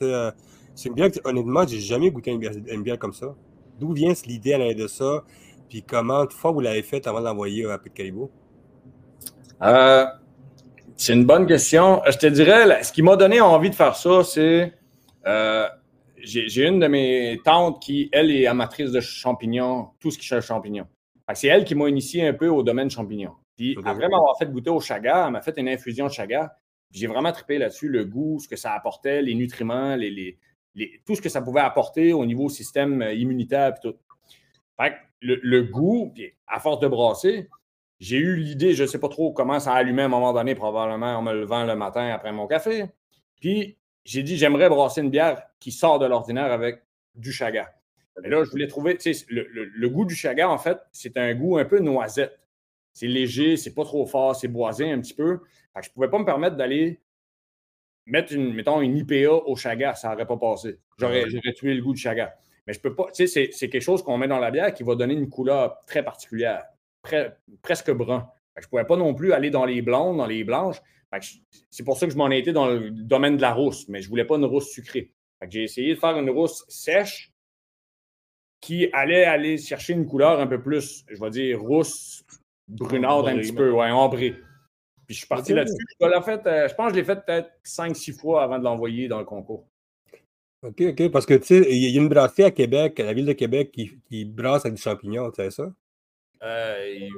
c'est 0.75 0.89
une 0.89 0.95
bière 0.95 1.11
que, 1.11 1.19
honnêtement, 1.25 1.65
j'ai 1.67 1.79
jamais 1.79 2.11
goûté 2.11 2.31
une 2.31 2.39
bière, 2.39 2.53
une 2.67 2.83
bière 2.83 2.99
comme 2.99 3.13
ça. 3.13 3.35
D'où 3.79 3.91
vient 3.93 4.13
l'idée 4.25 4.53
à 4.53 4.57
l'intérieur 4.59 4.85
de 4.85 4.87
ça? 4.87 5.23
Puis 5.67 5.83
comment, 5.83 6.25
toutefois, 6.25 6.51
vous 6.51 6.61
l'avez 6.61 6.83
faite 6.83 7.07
avant 7.07 7.19
de 7.19 7.25
l'envoyer 7.25 7.65
à 7.65 7.77
Pit 7.79 7.93
Caribou? 7.93 8.29
Euh, 9.61 10.05
c'est 10.95 11.13
une 11.13 11.25
bonne 11.25 11.47
question. 11.47 12.01
Je 12.07 12.17
te 12.17 12.27
dirais, 12.27 12.83
ce 12.83 12.91
qui 12.91 13.01
m'a 13.01 13.15
donné 13.15 13.41
envie 13.41 13.69
de 13.71 13.75
faire 13.75 13.95
ça, 13.95 14.23
c'est. 14.23 14.73
j'ai 16.17 16.67
une 16.67 16.79
de 16.79 16.87
mes 16.87 17.39
tantes 17.43 17.81
qui, 17.81 18.09
elle, 18.11 18.31
est 18.31 18.45
amatrice 18.45 18.91
de 18.91 18.99
champignons, 18.99 19.89
tout 19.99 20.11
ce 20.11 20.19
qui 20.19 20.25
cherche 20.25 20.47
champignons. 20.47 20.87
C'est 21.35 21.47
elle 21.47 21.65
qui 21.65 21.75
m'a 21.75 21.87
initié 21.89 22.27
un 22.27 22.33
peu 22.33 22.47
au 22.49 22.63
domaine 22.63 22.89
champignons. 22.89 23.35
Puis 23.55 23.75
après 23.89 24.09
m'avoir 24.09 24.37
fait 24.37 24.45
goûter 24.51 24.69
au 24.69 24.79
chaga, 24.79 25.25
elle 25.27 25.31
m'a 25.33 25.41
fait 25.41 25.57
une 25.57 25.69
infusion 25.69 26.07
de 26.07 26.11
chaga. 26.11 26.55
Puis 26.91 26.99
J'ai 27.01 27.07
vraiment 27.07 27.31
trippé 27.31 27.57
là-dessus, 27.57 27.89
le 27.89 28.05
goût, 28.05 28.39
ce 28.39 28.47
que 28.47 28.55
ça 28.55 28.73
apportait, 28.73 29.21
les 29.21 29.35
nutriments, 29.35 29.95
les, 29.95 30.09
les- 30.11 30.37
les- 30.75 31.01
tout 31.05 31.15
ce 31.15 31.21
que 31.21 31.29
ça 31.29 31.41
pouvait 31.41 31.59
apporter 31.61 32.13
au 32.13 32.25
niveau 32.25 32.49
système 32.49 33.01
euh, 33.01 33.13
immunitaire 33.13 33.73
et 33.77 33.79
tout. 33.81 33.95
Fait 34.79 34.91
que 34.91 34.95
le, 35.21 35.39
le 35.43 35.63
goût, 35.63 36.11
puis 36.13 36.33
à 36.47 36.59
force 36.59 36.79
de 36.79 36.87
brasser, 36.87 37.47
j'ai 37.99 38.17
eu 38.17 38.35
l'idée, 38.35 38.73
je 38.73 38.83
ne 38.83 38.87
sais 38.87 38.99
pas 38.99 39.07
trop 39.07 39.31
comment 39.31 39.59
ça 39.59 39.73
a 39.73 39.75
allumé 39.77 40.01
à 40.01 40.05
un 40.05 40.09
moment 40.09 40.33
donné, 40.33 40.55
probablement 40.55 41.15
en 41.15 41.21
me 41.21 41.31
levant 41.33 41.63
le 41.63 41.75
matin 41.75 42.09
après 42.09 42.31
mon 42.31 42.47
café. 42.47 42.85
Puis 43.39 43.77
j'ai 44.03 44.23
dit, 44.23 44.35
j'aimerais 44.35 44.67
brasser 44.67 45.01
une 45.01 45.09
bière 45.11 45.43
qui 45.59 45.71
sort 45.71 45.99
de 45.99 46.05
l'ordinaire 46.07 46.51
avec 46.51 46.81
du 47.15 47.31
chaga. 47.31 47.71
Et 48.23 48.29
là, 48.29 48.43
je 48.43 48.49
voulais 48.51 48.67
trouver, 48.67 48.97
tu 48.97 49.13
sais, 49.13 49.25
le, 49.29 49.47
le- 49.51 49.65
le 49.65 49.89
goût 49.89 50.05
du 50.05 50.15
chaga, 50.15 50.49
en 50.49 50.57
fait, 50.57 50.77
c'est 50.91 51.17
un 51.17 51.33
goût 51.33 51.57
un 51.57 51.65
peu 51.65 51.79
noisette. 51.79 52.39
C'est 52.93 53.07
léger, 53.07 53.57
c'est 53.57 53.73
pas 53.73 53.83
trop 53.85 54.05
fort, 54.05 54.35
c'est 54.35 54.47
boisé 54.47 54.91
un 54.91 54.99
petit 55.01 55.15
peu. 55.15 55.39
Fait 55.73 55.79
que 55.81 55.87
je 55.87 55.91
pouvais 55.91 56.09
pas 56.09 56.19
me 56.19 56.25
permettre 56.25 56.55
d'aller 56.55 56.99
mettre 58.05 58.33
une, 58.33 58.53
mettons, 58.53 58.81
une 58.81 58.97
IPA 58.97 59.31
au 59.31 59.55
chaga, 59.55 59.95
ça 59.95 60.09
n'aurait 60.11 60.27
pas 60.27 60.37
passé. 60.37 60.77
J'aurais, 60.99 61.21
j'aurais 61.29 61.53
tué 61.53 61.73
le 61.73 61.81
goût 61.81 61.93
du 61.93 61.99
chaga. 61.99 62.35
Mais 62.67 62.73
je 62.73 62.79
peux 62.79 62.93
pas, 62.95 63.05
tu 63.13 63.25
sais, 63.25 63.27
c'est, 63.27 63.49
c'est 63.51 63.69
quelque 63.69 63.81
chose 63.81 64.03
qu'on 64.03 64.17
met 64.17 64.27
dans 64.27 64.39
la 64.39 64.51
bière 64.51 64.73
qui 64.73 64.83
va 64.83 64.95
donner 64.95 65.13
une 65.15 65.29
couleur 65.29 65.79
très 65.87 66.03
particulière, 66.03 66.63
très- 67.01 67.35
presque 67.61 67.91
brun. 67.91 68.29
Fait 68.53 68.59
que 68.59 68.63
je 68.63 68.67
ne 68.67 68.69
pouvais 68.69 68.85
pas 68.85 68.95
non 68.97 69.13
plus 69.15 69.33
aller 69.33 69.49
dans 69.49 69.65
les 69.65 69.81
blondes, 69.81 70.17
dans 70.17 70.27
les 70.27 70.43
blanches. 70.43 70.77
Fait 71.11 71.19
que 71.19 71.25
je- 71.25 71.37
c'est 71.71 71.83
pour 71.83 71.97
ça 71.97 72.05
que 72.05 72.13
je 72.13 72.17
m'en 72.17 72.29
ai 72.29 72.37
été 72.37 72.53
dans 72.53 72.67
le 72.67 72.91
domaine 72.91 73.37
de 73.37 73.41
la 73.41 73.53
rousse, 73.53 73.87
mais 73.89 74.01
je 74.01 74.05
ne 74.07 74.09
voulais 74.11 74.25
pas 74.25 74.35
une 74.35 74.45
rousse 74.45 74.69
sucrée. 74.69 75.11
Fait 75.39 75.47
que 75.47 75.51
j'ai 75.53 75.63
essayé 75.63 75.95
de 75.95 75.99
faire 75.99 76.17
une 76.17 76.29
rousse 76.29 76.63
sèche 76.69 77.32
qui 78.63 78.87
allait 78.93 79.25
aller 79.25 79.57
chercher 79.57 79.91
une 79.91 80.05
couleur 80.05 80.39
un 80.39 80.47
peu 80.47 80.61
plus, 80.61 81.03
je 81.09 81.19
vais 81.19 81.29
dire, 81.29 81.61
rousse, 81.61 82.23
brunarde 82.69 83.27
un 83.27 83.37
petit 83.37 83.51
peu, 83.51 83.69
ouais, 83.71 83.91
ambrée. 83.91 84.35
Puis 85.05 85.15
je 85.15 85.17
suis 85.17 85.27
parti 85.27 85.53
là-dessus. 85.53 85.75
Je, 85.99 86.21
fait, 86.21 86.47
euh, 86.47 86.69
je 86.69 86.73
pense 86.73 86.87
que 86.87 86.93
je 86.93 86.99
l'ai 86.99 87.05
fait 87.05 87.17
peut-être 87.25 87.49
5-6 87.65 88.17
fois 88.17 88.41
avant 88.41 88.57
de 88.57 88.63
l'envoyer 88.63 89.09
dans 89.09 89.19
le 89.19 89.25
concours. 89.25 89.67
OK, 90.61 90.81
OK. 90.81 91.11
Parce 91.11 91.25
que, 91.25 91.33
tu 91.33 91.45
sais, 91.45 91.67
il 91.69 91.89
y 91.93 91.97
a 91.97 92.01
une 92.01 92.07
brasserie 92.07 92.43
à 92.43 92.51
Québec, 92.51 92.97
à 93.01 93.03
la 93.03 93.13
ville 93.13 93.25
de 93.25 93.33
Québec, 93.33 93.69
qui, 93.73 93.99
qui 94.05 94.23
brasse 94.23 94.63
avec 94.65 94.77
du 94.77 94.81
champignon, 94.81 95.29
tu 95.29 95.43
sais 95.43 95.51
ça? 95.51 95.69
Euh, 96.43 97.09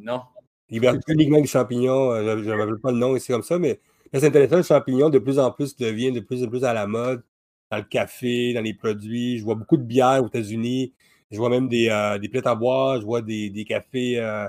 non. 0.00 0.22
Ils 0.68 0.80
brassent 0.80 1.02
uniquement 1.08 1.40
du 1.40 1.48
champignon. 1.48 2.12
euh, 2.12 2.36
Je 2.38 2.48
ne 2.48 2.54
me 2.54 2.60
rappelle 2.60 2.78
pas 2.80 2.92
le 2.92 2.98
nom 2.98 3.16
ici 3.16 3.32
comme 3.32 3.42
ça, 3.42 3.58
mais 3.58 3.80
c'est 4.14 4.24
intéressant. 4.24 4.58
Le 4.58 4.62
champignon, 4.62 5.10
de 5.10 5.18
plus 5.18 5.40
en 5.40 5.50
plus, 5.50 5.76
devient 5.76 6.12
de 6.12 6.20
plus 6.20 6.44
en 6.44 6.46
plus 6.46 6.62
à 6.62 6.72
la 6.72 6.86
mode 6.86 7.24
dans 7.72 7.78
le 7.78 7.84
café, 7.84 8.52
dans 8.52 8.60
les 8.60 8.74
produits. 8.74 9.38
Je 9.38 9.44
vois 9.44 9.54
beaucoup 9.54 9.78
de 9.78 9.82
bières 9.82 10.22
aux 10.22 10.26
États-Unis. 10.26 10.92
Je 11.30 11.38
vois 11.38 11.48
même 11.48 11.68
des, 11.68 11.88
euh, 11.88 12.18
des 12.18 12.28
plats 12.28 12.42
à 12.50 12.54
boire. 12.54 13.00
Je 13.00 13.06
vois 13.06 13.22
des, 13.22 13.48
des 13.48 13.64
cafés 13.64 14.20
euh, 14.20 14.46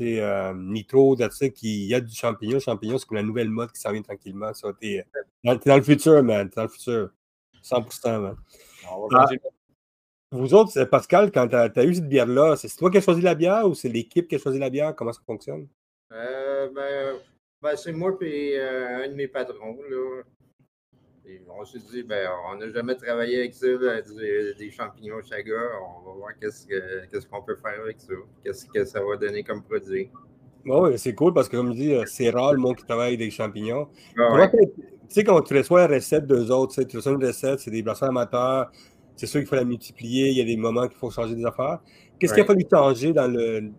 euh, 0.00 0.54
nitro, 0.54 1.16
ça, 1.16 1.48
qui 1.48 1.82
il 1.84 1.88
y 1.88 1.94
a 1.94 2.00
du 2.00 2.14
champignon. 2.14 2.54
Le 2.54 2.60
champignon, 2.60 2.96
c'est 2.96 3.06
comme 3.06 3.16
la 3.16 3.24
nouvelle 3.24 3.50
mode 3.50 3.72
qui 3.72 3.80
s'en 3.80 3.90
vient 3.90 4.02
tranquillement. 4.02 4.52
T'es, 4.80 5.04
dans, 5.42 5.58
t'es 5.58 5.68
dans 5.68 5.76
le 5.76 5.82
futur, 5.82 6.22
man. 6.22 6.48
T'es 6.48 6.56
dans 6.56 6.62
le 6.62 6.68
futur. 6.68 7.10
100%, 7.60 8.20
man. 8.20 8.36
On 8.88 9.08
va 9.08 9.26
Ah. 9.28 9.34
Vous 10.30 10.54
autres, 10.54 10.70
c'est- 10.70 10.86
Pascal, 10.86 11.32
quand 11.32 11.48
tu 11.48 11.56
as, 11.56 11.84
eu 11.84 11.94
cette 11.96 12.08
bière-là, 12.08 12.54
c'est 12.54 12.68
toi 12.76 12.88
qui 12.88 12.98
as 12.98 13.00
choisi 13.00 13.20
la 13.20 13.34
bière 13.34 13.66
ou 13.66 13.74
c'est 13.74 13.88
l'équipe 13.88 14.28
qui 14.28 14.36
a 14.36 14.38
choisi 14.38 14.60
la 14.60 14.70
bière? 14.70 14.94
Comment 14.94 15.12
ça 15.12 15.20
fonctionne? 15.26 15.66
Euh, 16.12 16.70
ben, 16.72 17.18
ben, 17.60 17.74
c'est 17.74 17.90
moi 17.92 18.16
et 18.20 18.60
un 18.60 19.08
de 19.08 19.14
mes 19.14 19.26
patrons. 19.26 19.76
Là. 19.90 20.22
On 21.58 21.64
s'est 21.64 21.78
dit, 21.90 22.02
ben, 22.02 22.28
on 22.50 22.56
n'a 22.56 22.68
jamais 22.70 22.94
travaillé 22.94 23.38
avec 23.40 23.54
ça, 23.54 23.66
du- 23.66 24.54
des 24.58 24.70
champignons 24.70 25.20
chaga. 25.22 25.52
On 25.80 26.08
va 26.08 26.14
voir 26.16 26.30
qu'est-ce 26.40 26.66
que- 26.66 27.06
qu'est-ce 27.10 27.26
qu'on 27.26 27.42
peut 27.42 27.56
faire 27.56 27.80
avec 27.82 28.00
ça. 28.00 28.12
Qu'est-ce 28.44 28.66
que 28.66 28.84
ça 28.84 29.00
va 29.04 29.16
donner 29.16 29.42
comme 29.42 29.62
produit. 29.62 30.10
Oui, 30.64 30.98
c'est 30.98 31.14
cool 31.14 31.32
parce 31.32 31.48
que, 31.48 31.56
comme 31.56 31.68
je 31.72 31.78
dis, 31.78 31.94
euh, 31.94 32.04
c'est 32.06 32.30
rare 32.30 32.52
le 32.52 32.58
monde 32.58 32.76
qui 32.76 32.84
travaille 32.84 33.08
avec 33.14 33.18
des 33.18 33.30
champignons. 33.30 33.88
Ah 34.18 34.34
ouais. 34.34 34.50
Tu 34.50 35.14
sais, 35.14 35.24
quand 35.24 35.40
tu 35.42 35.56
reçois 35.56 35.88
la 35.88 35.94
recette 35.96 36.26
d'eux 36.26 36.50
autres, 36.50 36.82
tu 36.84 36.96
reçois 36.96 37.12
une 37.12 37.24
recette, 37.24 37.58
c'est 37.60 37.70
des 37.70 37.82
brasseurs 37.82 38.10
amateurs, 38.10 38.70
c'est 39.16 39.26
sûr 39.26 39.40
qu'il 39.40 39.48
faut 39.48 39.56
la 39.56 39.64
multiplier, 39.64 40.28
il 40.28 40.36
y 40.36 40.40
a 40.40 40.44
des 40.44 40.56
moments 40.56 40.86
qu'il 40.86 40.98
faut 40.98 41.10
changer 41.10 41.34
des 41.34 41.44
affaires. 41.44 41.80
Qu'est-ce 42.18 42.34
qu'il 42.34 42.42
a 42.42 42.46
fallu 42.46 42.64
changer 42.70 43.12
dans 43.12 43.26
le, 43.26 43.70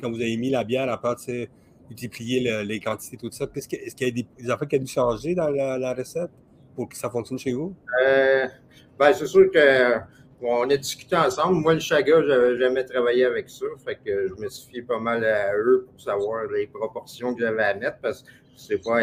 quand 0.00 0.10
vous 0.10 0.20
avez 0.20 0.36
mis 0.36 0.50
la 0.50 0.64
bière, 0.64 0.90
à 0.90 1.00
part, 1.00 1.16
tu 1.16 1.24
sais, 1.24 1.50
multiplier 1.88 2.40
le- 2.40 2.62
les 2.62 2.80
quantités, 2.80 3.16
tout 3.18 3.30
ça? 3.30 3.46
Est-ce 3.54 3.68
qu'il 3.68 4.06
y 4.06 4.10
a 4.10 4.10
des, 4.10 4.26
des 4.38 4.50
affaires 4.50 4.66
qui 4.66 4.76
a 4.76 4.78
dû 4.78 4.86
changer 4.86 5.34
dans 5.34 5.50
la, 5.50 5.78
la 5.78 5.92
recette? 5.94 6.30
Pour 6.80 6.88
que 6.88 6.96
ça 6.96 7.10
fonctionne 7.10 7.38
chez 7.38 7.52
vous? 7.52 7.74
Euh, 8.06 8.46
ben, 8.98 9.12
c'est 9.12 9.26
sûr 9.26 9.50
que 9.50 9.98
bon, 10.40 10.64
on 10.64 10.70
a 10.70 10.76
discuté 10.78 11.14
ensemble. 11.14 11.56
Moi, 11.60 11.74
le 11.74 11.80
chaga, 11.80 12.22
j'avais 12.26 12.58
jamais 12.58 12.84
travaillé 12.84 13.26
avec 13.26 13.50
ça. 13.50 13.66
Fait 13.84 13.98
que 14.02 14.28
je 14.28 14.34
me 14.42 14.48
suis 14.48 14.70
fié 14.70 14.82
pas 14.82 14.98
mal 14.98 15.22
à 15.24 15.54
eux 15.54 15.86
pour 15.86 16.00
savoir 16.00 16.46
les 16.46 16.66
proportions 16.68 17.34
que 17.34 17.40
j'avais 17.40 17.62
à 17.64 17.74
mettre 17.74 17.98
parce 18.00 18.22
que 18.22 18.28
c'est 18.56 18.82
pas. 18.82 19.00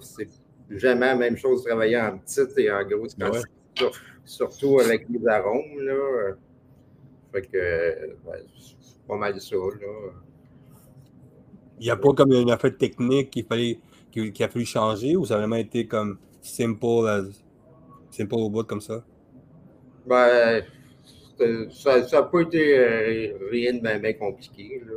C'est 0.00 0.28
jamais 0.70 1.06
la 1.06 1.16
même 1.16 1.36
chose 1.36 1.64
de 1.64 1.68
travailler 1.68 2.00
en 2.00 2.18
petite 2.18 2.56
et 2.58 2.70
en 2.70 2.84
grosse 2.84 3.16
Ben 3.16 3.26
ouais. 3.30 3.32
quantité. 3.32 3.50
Sur- 3.76 3.92
Surtout 4.24 4.80
avec 4.80 5.06
les 5.08 5.26
arômes, 5.26 5.80
là. 5.80 6.34
Fait 7.32 7.42
que 7.42 8.16
ben, 8.24 8.40
c'est 8.56 9.06
pas 9.06 9.16
mal 9.16 9.40
ça, 9.40 9.56
là. 9.56 10.12
Il 11.78 11.84
n'y 11.84 11.90
a 11.90 11.96
pas 11.96 12.12
comme 12.12 12.32
une 12.32 12.50
affaire 12.50 12.76
technique 12.76 13.30
qu'il 13.30 13.44
fallait, 13.44 13.78
qu'il 14.10 14.32
a 14.42 14.48
fallu 14.48 14.64
changer 14.64 15.14
ou 15.16 15.24
ça 15.26 15.34
a 15.34 15.38
vraiment 15.38 15.56
été 15.56 15.86
comme 15.86 16.18
simple 16.48 17.06
as, 17.08 17.24
simple 18.10 18.34
au 18.34 18.48
bout 18.50 18.64
comme 18.64 18.80
ça? 18.80 19.04
Ben, 20.06 20.62
ça 21.70 22.00
n'a 22.12 22.22
pas 22.22 22.40
été 22.40 22.78
euh, 22.78 23.32
rien 23.50 23.74
de 23.74 23.98
bien 23.98 24.12
compliqué. 24.14 24.82
là. 24.86 24.94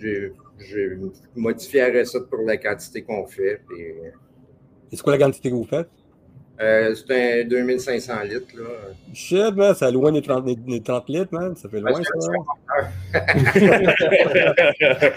J'ai 0.00 0.32
j'ai 0.58 0.96
modifié 1.34 1.80
la 1.90 1.98
recette 2.00 2.28
pour 2.30 2.38
la 2.46 2.56
quantité 2.56 3.02
qu'on 3.02 3.26
fait. 3.26 3.60
puis, 3.68 3.80
Et 3.82 4.12
c'est 4.92 5.02
quoi 5.02 5.12
la 5.16 5.24
quantité 5.24 5.50
que 5.50 5.54
vous 5.54 5.64
faites? 5.64 5.88
euh, 6.60 6.94
c'est 6.94 7.40
un 7.42 7.44
2500 7.48 8.22
litres. 8.22 8.56
Là. 8.56 8.68
Shit, 9.12 9.56
man, 9.56 9.74
c'est 9.74 9.90
loin 9.90 10.12
des 10.12 10.22
30, 10.22 10.44
des- 10.44 10.54
des 10.54 10.80
30 10.80 11.08
litres, 11.08 11.32
man. 11.32 11.56
Ça 11.56 11.68
fait 11.68 11.80
loin, 11.80 12.00
que 12.00 12.04
ça. 12.04 12.12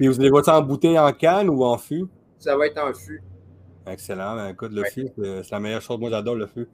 Et 0.00 0.08
vous 0.08 0.18
allez 0.20 0.30
voir 0.30 0.44
ça 0.44 0.58
en 0.58 0.62
bouteille, 0.62 0.98
en 0.98 1.12
canne 1.12 1.48
ou 1.48 1.62
en 1.64 1.78
fût? 1.78 2.04
Ça 2.38 2.56
va 2.56 2.66
être 2.66 2.78
en 2.78 2.92
fût. 2.92 3.22
Excellent. 3.86 4.36
Ben, 4.36 4.48
écoute, 4.48 4.72
le 4.72 4.82
Ouais. 4.82 4.90
fût, 4.90 5.08
c'est 5.16 5.50
la 5.50 5.60
meilleure 5.60 5.82
chose. 5.82 5.98
Moi, 5.98 6.10
j'adore 6.10 6.36
le. 6.36 6.44
Ouais. 6.56 6.66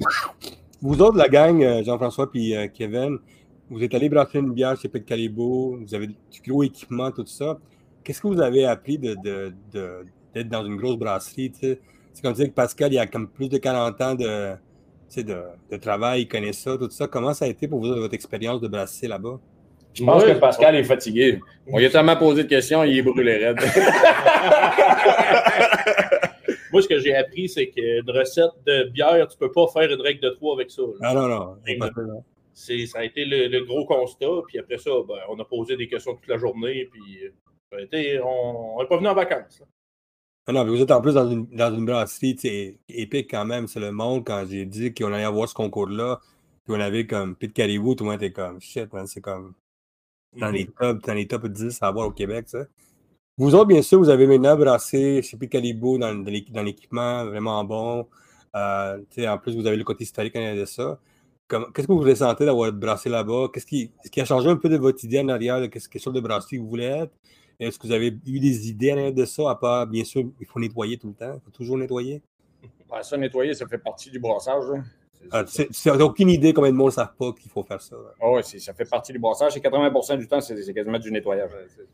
Vous 0.82 1.00
autres, 1.00 1.16
la 1.16 1.28
gang, 1.28 1.62
euh, 1.62 1.82
Jean-François 1.82 2.28
et 2.34 2.70
Kevin, 2.74 3.16
vous 3.70 3.82
êtes 3.82 3.94
allés 3.94 4.10
brasser 4.10 4.38
une 4.38 4.52
bière 4.52 4.78
chez 4.78 4.88
Pet 4.88 5.02
Calibo, 5.02 5.78
vous 5.80 5.94
avez 5.94 6.08
du 6.08 6.40
gros 6.46 6.62
équipement, 6.62 7.10
tout 7.10 7.24
ça. 7.24 7.58
Qu'est-ce 8.02 8.20
que 8.20 8.26
vous 8.26 8.40
avez 8.40 8.66
appris 8.66 8.98
de, 8.98 9.14
de- 9.24 9.54
de- 9.72 10.04
d'être 10.34 10.48
dans 10.50 10.62
une 10.66 10.76
grosse 10.76 10.98
brasserie? 10.98 11.50
C'est 11.58 11.80
comme 12.22 12.34
dire 12.34 12.48
que 12.48 12.52
Pascal, 12.52 12.92
il 12.92 12.98
a 12.98 13.06
comme 13.06 13.28
plus 13.28 13.48
de 13.48 13.56
40 13.56 13.98
ans 14.02 14.14
de, 14.14 14.52
de 15.16 15.76
travail, 15.80 16.22
il 16.22 16.28
connaît 16.28 16.52
ça, 16.52 16.76
tout 16.76 16.90
ça. 16.90 17.06
Comment 17.08 17.32
ça 17.32 17.46
a 17.46 17.48
été 17.48 17.66
pour 17.66 17.80
vous, 17.80 17.86
votre 17.94 18.12
expérience 18.14 18.60
de 18.60 18.68
brasser 18.68 19.08
là-bas? 19.08 19.40
Je 19.94 20.04
pense 20.04 20.22
Ouais. 20.24 20.34
que 20.34 20.38
Pascal 20.38 20.74
est 20.76 20.84
fatigué. 20.84 21.40
On 21.68 21.78
lui 21.78 21.86
a 21.86 21.90
tellement 21.90 22.16
posé 22.16 22.42
de 22.44 22.48
questions, 22.48 22.82
il 22.84 22.98
est 22.98 23.02
brûlé 23.02 23.36
raide. 23.36 23.56
Moi, 26.72 26.82
ce 26.82 26.88
que 26.88 26.98
j'ai 26.98 27.14
appris, 27.14 27.48
c'est 27.48 27.68
qu'une 27.68 28.10
recette 28.10 28.50
de 28.66 28.90
bière, 28.90 29.28
tu 29.28 29.38
peux 29.38 29.52
pas 29.52 29.66
faire 29.68 29.88
une 29.90 30.00
règle 30.00 30.20
de 30.20 30.30
trois 30.30 30.54
avec 30.56 30.70
ça. 30.70 30.82
là. 31.00 31.14
Non, 31.14 31.28
non. 31.28 31.56
C'est, 32.52 32.86
ça 32.86 32.98
a 33.00 33.04
été 33.04 33.24
le, 33.24 33.46
le 33.48 33.64
gros 33.64 33.84
constat. 33.84 34.26
Puis 34.48 34.58
après 34.58 34.78
ça, 34.78 34.90
ben, 35.08 35.14
on 35.28 35.38
a 35.38 35.44
posé 35.44 35.76
des 35.76 35.86
questions 35.88 36.14
toute 36.14 36.26
la 36.28 36.36
journée. 36.38 36.88
Puis 36.92 37.00
ça 37.70 37.78
a 37.78 37.80
été- 37.82 38.20
on 38.20 38.80
n'est 38.80 38.86
pas 38.88 38.96
venu 38.96 39.08
en 39.08 39.14
vacances. 39.14 39.60
là. 39.60 39.66
Ah 40.46 40.52
non, 40.52 40.64
mais 40.64 40.70
vous 40.70 40.82
êtes 40.82 40.90
en 40.90 41.00
plus 41.00 41.14
dans 41.14 41.28
une, 41.30 41.46
dans 41.52 41.74
une 41.74 41.86
brasserie 41.86 42.36
épique 42.88 43.30
quand 43.30 43.44
même. 43.46 43.66
C'est 43.66 43.80
le 43.80 43.92
monde, 43.92 44.24
quand 44.26 44.44
j'ai 44.48 44.66
dit 44.66 44.92
qu'on 44.92 45.12
allait 45.12 45.24
avoir 45.24 45.48
ce 45.48 45.54
concours-là, 45.54 46.20
puis 46.64 46.74
on 46.76 46.80
avait 46.80 47.06
comme 47.06 47.34
Pete 47.34 47.54
Caribou, 47.54 47.94
tout 47.94 48.04
le 48.04 48.10
monde 48.10 48.22
était 48.22 48.32
comme 48.32 48.60
shit, 48.60 48.92
man, 48.92 49.06
c'est 49.06 49.20
comme 49.22 49.54
dans 50.38 50.50
les 50.50 50.66
top, 50.66 51.02
dans 51.06 51.14
les 51.14 51.26
top 51.26 51.46
10 51.46 51.82
à 51.82 51.88
avoir 51.88 52.08
au 52.08 52.10
Québec, 52.12 52.48
ça. 52.48 52.64
Vous 53.36 53.54
autres, 53.54 53.66
bien 53.66 53.82
sûr, 53.82 53.98
vous 53.98 54.08
avez 54.10 54.26
maintenant 54.26 54.56
brassé 54.56 55.20
chez 55.22 55.36
Pete 55.36 55.50
Caribou 55.50 55.98
dans, 55.98 56.14
dans 56.14 56.30
l'équi- 56.30 56.52
dans 56.52 56.62
l'équipement 56.62 57.24
vraiment 57.24 57.64
bon. 57.64 58.06
Euh, 58.54 58.98
tu 59.10 59.22
sais, 59.22 59.28
en 59.28 59.38
plus, 59.38 59.56
vous 59.56 59.66
avez 59.66 59.76
le 59.76 59.82
côté 59.84 60.04
historique 60.04 60.36
en 60.36 60.54
de 60.54 60.64
ça. 60.64 61.00
Qu'est-ce 61.48 61.86
que 61.86 61.92
vous 61.92 61.98
ressentez 62.00 62.44
d'avoir 62.44 62.72
brassé 62.72 63.08
là-bas? 63.08 63.48
Qu'est-ce 63.52 63.66
qui, 63.66 63.90
ce 64.04 64.10
qui 64.10 64.20
a 64.20 64.24
changé 64.24 64.48
un 64.48 64.56
peu 64.56 64.68
de 64.68 64.76
votre 64.76 65.04
idée 65.04 65.20
en 65.20 65.28
arrière 65.28 65.60
de 65.60 65.66
qu'est-ce 65.66 65.88
quelle 65.88 66.00
sorte 66.00 66.16
de 66.16 66.20
brasserie 66.20 66.58
vous 66.58 66.68
voulez 66.68 66.84
être? 66.84 67.12
Est-ce 67.58 67.78
que 67.78 67.86
vous 67.86 67.92
avez 67.92 68.16
eu 68.26 68.40
des 68.40 68.68
idées 68.68 68.92
en 68.92 68.96
arrière 68.96 69.12
de 69.12 69.24
ça, 69.24 69.50
à 69.50 69.54
part, 69.56 69.86
bien 69.86 70.04
sûr, 70.04 70.24
il 70.40 70.46
faut 70.46 70.58
nettoyer 70.58 70.96
tout 70.96 71.08
le 71.08 71.14
temps, 71.14 71.34
il 71.34 71.40
faut 71.44 71.50
toujours 71.50 71.76
nettoyer? 71.76 72.22
Ouais, 72.90 73.02
ça, 73.02 73.16
nettoyer, 73.16 73.54
ça 73.54 73.66
fait 73.66 73.78
partie 73.78 74.10
du 74.10 74.18
brassage. 74.18 74.64
là. 74.72 74.82
C'est- 75.46 75.90
Ah, 75.90 75.96
aucune 76.04 76.28
idée 76.28 76.52
combien 76.52 76.70
de 76.70 76.76
monde 76.76 76.88
ne 76.88 76.92
savent 76.92 77.14
pas 77.18 77.32
qu'il 77.32 77.50
faut 77.50 77.62
faire 77.62 77.80
ça. 77.80 77.96
là. 77.96 78.12
Ah 78.20 78.42
c'est- 78.42 78.58
ça 78.58 78.72
fait 78.74 78.84
partie 78.88 79.12
du 79.12 79.18
brassage. 79.18 79.56
Et 79.56 79.60
80% 79.60 80.16
du 80.16 80.26
temps, 80.28 80.40
c'est 80.40 80.54
quasiment 80.74 80.98
du 80.98 81.10
nettoyage. 81.10 81.50
Ouais. 81.52 81.84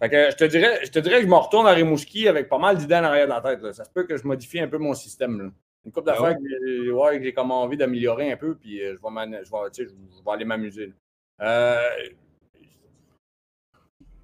Fait 0.00 0.08
que 0.08 0.30
je 0.30 0.36
te 0.36 0.44
dirais, 0.44 0.80
je 0.84 0.90
te 0.90 0.98
dirais 0.98 1.16
que 1.16 1.22
je 1.22 1.28
me 1.28 1.34
retourne 1.36 1.66
à 1.66 1.72
Rimouski 1.72 2.26
avec 2.26 2.48
pas 2.48 2.58
mal 2.58 2.76
d'idées 2.78 2.94
en 2.96 3.04
arrière 3.04 3.26
de 3.26 3.30
la 3.32 3.40
tête. 3.42 3.60
là. 3.62 3.72
Ça 3.72 3.84
se 3.84 3.90
peut 3.90 4.04
que 4.04 4.16
je 4.16 4.26
modifie 4.26 4.60
un 4.60 4.68
peu 4.68 4.78
mon 4.78 4.94
système. 4.94 5.38
là. 5.38 5.50
Une 5.84 5.92
couple 5.92 6.10
Ah 6.10 6.12
d'affaires 6.12 6.36
que, 6.36 6.42
j'ai- 6.48 6.90
ouais, 6.90 7.18
que 7.18 7.24
j'ai 7.24 7.32
comme 7.32 7.50
envie 7.50 7.76
d'améliorer 7.76 8.30
un 8.32 8.36
peu, 8.36 8.54
puis 8.54 8.82
euh, 8.82 8.96
je 8.96 9.02
vais, 9.02 9.42
je 9.44 9.50
vais, 9.50 9.70
tu 9.72 9.84
sais, 9.84 9.90
je- 9.90 10.16
je 10.18 10.24
vais 10.24 10.30
aller 10.30 10.44
m'amuser. 10.44 10.92
Euh, 11.40 11.78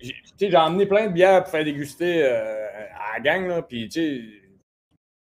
j'ai 0.00 0.56
emmené 0.56 0.86
plein 0.86 1.06
de 1.06 1.12
bières 1.12 1.42
pour 1.42 1.50
faire 1.50 1.64
déguster 1.64 2.22
euh, 2.22 2.66
à 2.94 3.14
la 3.14 3.20
gang, 3.20 3.46
là, 3.48 3.62
puis 3.62 3.88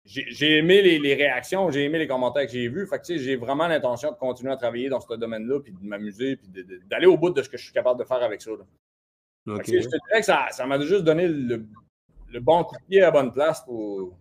j'ai 0.05 0.57
aimé 0.57 0.81
les, 0.83 0.99
les 0.99 1.15
réactions, 1.15 1.71
j'ai 1.71 1.83
aimé 1.83 1.97
les 1.97 2.07
commentaires 2.07 2.45
que 2.45 2.51
j'ai 2.51 2.67
vus. 2.67 2.85
Fait 2.87 2.99
que, 2.99 3.05
tu 3.05 3.17
sais, 3.17 3.23
j'ai 3.23 3.35
vraiment 3.35 3.67
l'intention 3.67 4.11
de 4.11 4.17
continuer 4.17 4.51
à 4.51 4.57
travailler 4.57 4.87
dans 4.87 4.99
ce 4.99 5.13
domaine-là, 5.15 5.59
puis 5.61 5.71
de 5.71 5.83
m'amuser, 5.83 6.35
puis 6.35 6.47
d'aller 6.85 7.07
au 7.07 7.17
bout 7.17 7.31
de 7.31 7.41
ce 7.41 7.49
que 7.49 7.57
je 7.57 7.63
suis 7.63 7.73
capable 7.73 7.99
de 7.99 8.05
faire 8.05 8.21
avec 8.21 8.41
ça. 8.41 8.51
là. 8.51 9.57
Que, 9.57 9.63
tu 9.63 9.71
sais, 9.71 9.81
Je 9.81 9.89
te 9.89 9.97
dirais 10.07 10.19
que 10.19 10.25
ça 10.25 10.47
ça 10.51 10.65
m'a 10.65 10.79
juste 10.79 11.03
donné 11.03 11.27
le, 11.27 11.65
le 12.29 12.39
bon 12.39 12.63
coup 12.63 12.75
de 12.77 12.83
pied 12.87 13.01
à 13.01 13.05
la 13.05 13.11
bonne 13.11 13.31
place 13.33 13.61
pour, 13.65 14.15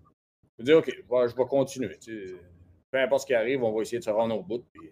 pour 0.57 0.65
dire 0.65 0.79
OK, 0.79 0.87
je 0.87 1.03
vais, 1.03 1.29
je 1.29 1.37
vais 1.37 1.45
continuer. 1.47 1.99
tu 1.99 2.29
sais. 2.29 2.35
Peu 2.91 2.99
importe 3.01 3.23
ce 3.23 3.27
qui 3.27 3.35
arrive, 3.35 3.63
on 3.63 3.73
va 3.73 3.83
essayer 3.83 3.99
de 3.99 4.05
se 4.05 4.11
rendre 4.11 4.39
au 4.39 4.43
bout. 4.43 4.65
puis 4.73 4.91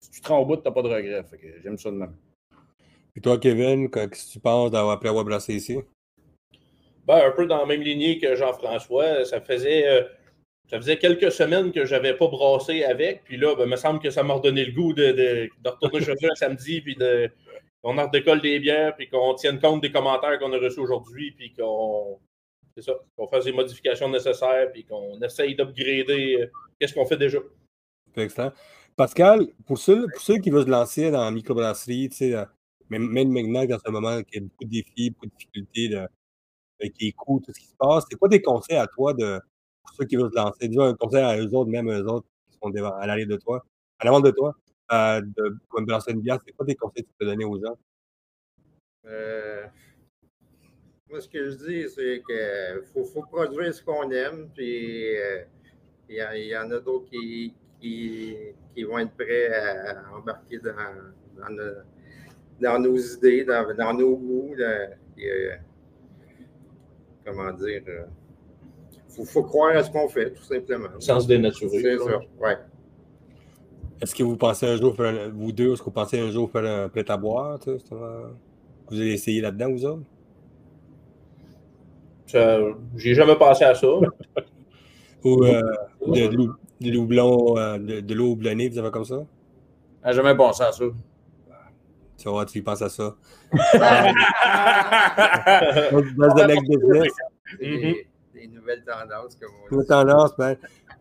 si 0.00 0.10
tu 0.10 0.20
te 0.20 0.28
rends 0.28 0.40
au 0.40 0.46
bout, 0.46 0.56
tu 0.56 0.62
n'as 0.64 0.70
pas 0.72 0.82
de 0.82 0.88
regrets. 0.88 1.24
Fait 1.24 1.38
que 1.38 1.60
j'aime 1.62 1.78
ça 1.78 1.90
de 1.90 1.96
même. 1.96 2.16
Et 3.14 3.20
toi, 3.20 3.38
Kevin, 3.38 3.90
qu'est-ce 3.90 4.26
que 4.28 4.32
tu 4.32 4.40
penses 4.40 4.70
d'avoir, 4.70 4.94
après 4.94 5.08
avoir 5.08 5.24
brassé 5.24 5.54
ici? 5.54 5.78
Ben, 7.08 7.26
un 7.26 7.30
peu 7.30 7.46
dans 7.46 7.56
la 7.56 7.64
même 7.66 7.80
lignée 7.80 8.18
que 8.18 8.36
Jean-François. 8.36 9.24
Ça 9.24 9.40
faisait, 9.40 9.88
euh, 9.88 10.02
ça 10.70 10.76
faisait 10.76 10.98
quelques 10.98 11.32
semaines 11.32 11.72
que 11.72 11.86
je 11.86 11.94
n'avais 11.94 12.14
pas 12.14 12.28
brassé 12.28 12.84
avec. 12.84 13.24
Puis 13.24 13.38
là, 13.38 13.54
ben, 13.56 13.64
il 13.64 13.70
me 13.70 13.76
semble 13.76 13.98
que 13.98 14.10
ça 14.10 14.22
m'a 14.22 14.34
redonné 14.34 14.66
le 14.66 14.72
goût 14.72 14.92
de, 14.92 15.12
de- 15.12 15.48
de 15.64 15.68
retourner 15.70 16.04
chez 16.04 16.12
eux 16.12 16.30
un 16.30 16.34
samedi, 16.34 16.82
puis 16.82 16.96
de, 16.96 17.30
qu'on 17.82 17.96
en 17.96 18.06
redécolle 18.08 18.42
des 18.42 18.60
bières, 18.60 18.94
puis 18.94 19.08
qu'on 19.08 19.32
tienne 19.34 19.58
compte 19.58 19.80
des 19.80 19.90
commentaires 19.90 20.38
qu'on 20.38 20.52
a 20.52 20.58
reçus 20.58 20.80
aujourd'hui, 20.80 21.32
puis 21.32 21.52
qu'on. 21.54 22.18
C'est 22.76 22.82
ça, 22.82 22.94
qu'on 23.16 23.26
fasse 23.26 23.46
les 23.46 23.52
modifications 23.52 24.10
nécessaires, 24.10 24.70
puis 24.70 24.84
qu'on 24.84 25.18
essaye 25.22 25.56
d'upgrader 25.56 26.42
euh, 26.42 26.46
qu'est-ce 26.78 26.92
qu'on 26.92 27.06
fait 27.06 27.16
déjà. 27.16 27.38
Excellent. 28.16 28.52
Pascal, 28.96 29.46
pour 29.66 29.78
ceux, 29.78 30.06
pour 30.12 30.20
ceux 30.20 30.38
qui 30.38 30.50
veulent 30.50 30.66
se 30.66 30.70
lancer 30.70 31.10
dans 31.10 31.24
la 31.24 31.30
microbrasserie, 31.30 32.10
euh, 32.22 32.44
même, 32.90 33.30
maintenant, 33.32 33.64
dans 33.64 33.78
ce 33.78 33.90
moment, 33.90 34.22
qu'il 34.22 34.42
y 34.42 34.44
a 34.44 34.48
beaucoup 34.48 34.64
de 34.64 34.70
défis, 34.70 35.10
beaucoup 35.10 35.26
de 35.26 35.32
difficultés 35.38 35.88
les 36.80 37.12
coûts, 37.12 37.40
tout 37.44 37.52
ce 37.52 37.60
qui 37.60 37.66
se 37.66 37.76
passe, 37.76 38.04
c'est 38.10 38.16
quoi 38.16 38.28
tes 38.28 38.42
conseils 38.42 38.76
à 38.76 38.86
toi 38.86 39.12
de, 39.14 39.40
pour 39.82 39.94
ceux 39.94 40.04
qui 40.04 40.16
veulent 40.16 40.30
se 40.30 40.36
lancer? 40.36 40.68
Dis 40.68 40.80
un 40.80 40.94
conseil 40.94 41.22
à 41.22 41.36
eux 41.38 41.54
autres, 41.54 41.70
même 41.70 41.90
eux 41.90 42.06
autres 42.06 42.26
qui 42.50 42.58
sont 42.58 42.72
à 42.74 43.06
l'arrière 43.06 43.28
de 43.28 43.36
toi, 43.36 43.64
à 43.98 44.04
l'avant 44.04 44.20
de 44.20 44.30
toi, 44.30 44.54
euh, 44.92 45.20
de, 45.20 45.56
comme 45.68 45.86
brasser 45.86 46.12
une 46.12 46.20
bière, 46.20 46.38
c'est 46.44 46.52
quoi 46.52 46.64
tes 46.64 46.74
conseils 46.74 47.04
que 47.04 47.08
tu 47.08 47.14
peux 47.18 47.26
donner 47.26 47.44
aux 47.44 47.60
gens? 47.60 47.76
Euh, 49.06 49.66
moi, 51.10 51.20
ce 51.20 51.28
que 51.28 51.50
je 51.50 51.56
dis, 51.56 51.88
c'est 51.88 52.22
qu'il 52.26 53.04
faut, 53.04 53.22
produire 53.22 53.72
ce 53.72 53.82
qu'on 53.82 54.10
aime, 54.10 54.50
puis 54.54 55.16
euh, 55.16 55.44
il 56.08 56.16
y, 56.16 56.56
en- 56.56 56.70
a 56.70 56.80
d'autres 56.80 57.10
qui, 57.10 57.54
qui, 57.80 58.36
qui 58.74 58.82
vont 58.84 58.98
être 58.98 59.12
prêts 59.12 59.52
à 59.52 60.14
embarquer 60.14 60.58
dans, 60.58 60.74
dans, 62.60 62.78
nos, 62.78 62.96
idées, 62.98 63.44
dans, 63.44 63.94
nos 63.94 64.16
goûts. 64.16 64.54
Comment 67.28 67.52
dire, 67.52 67.82
il 67.86 68.04
faut, 69.08 69.24
faut 69.24 69.42
croire 69.42 69.76
à 69.76 69.82
ce 69.82 69.90
qu'on 69.90 70.08
fait, 70.08 70.32
tout 70.32 70.42
simplement. 70.42 70.88
Sans 70.98 71.20
se 71.20 71.28
dénaturer. 71.28 71.80
C'est 71.80 71.98
ça, 71.98 72.18
ouais. 72.40 72.56
Est-ce 74.00 74.14
que 74.14 74.22
vous 74.22 74.36
pensez 74.36 74.66
un 74.66 74.76
jour 74.76 74.94
faire, 74.94 75.06
un- 75.06 75.28
vous 75.28 75.52
deux, 75.52 75.72
est-ce 75.72 75.80
que 75.80 75.86
vous 75.86 75.90
pensez 75.90 76.20
un 76.20 76.30
jour 76.30 76.50
faire 76.50 76.64
un 76.64 76.88
prêt 76.88 77.04
à 77.10 77.16
boire? 77.16 77.58
tu 77.58 77.78
sais, 77.78 77.84
Vous 78.90 79.00
allez 79.00 79.12
essayer 79.12 79.40
là-dedans, 79.40 79.70
vous 79.70 79.84
autres? 79.84 80.02
Ça, 82.26 82.58
J'ai 82.96 83.14
jamais 83.14 83.36
pensé 83.36 83.64
à 83.64 83.74
ça. 83.74 83.86
Ou 85.24 85.44
euh, 85.44 85.60
de, 86.06 86.28
de 86.28 86.48
de 86.80 87.58
euh, 87.58 87.78
de, 87.78 88.00
de 88.00 88.14
l'eau 88.14 88.32
houblonnée, 88.32 88.68
vous 88.68 88.78
avez 88.78 88.90
comme 88.90 89.04
ça? 89.04 89.24
J'ai 90.06 90.12
jamais 90.12 90.36
pensé 90.36 90.62
à 90.62 90.70
ça. 90.70 90.84
Tu 92.18 92.28
vois, 92.28 92.44
tu 92.44 92.58
y 92.58 92.62
penses 92.62 92.82
à 92.82 92.88
ça. 92.88 93.14
That's 93.52 94.12
the 96.34 96.46
next 96.46 96.68
business. 96.68 97.12
C'est 97.58 97.66
Mhm. 97.66 97.80
des, 97.80 98.06
des 98.34 98.46
nouvelles 98.48 98.84
tendances, 98.84 99.36
comme 99.36 99.50
on 99.70 99.74
Une 99.76 99.80
dit. 99.82 99.86
tendance, 99.86 100.36
ben. 100.36 100.56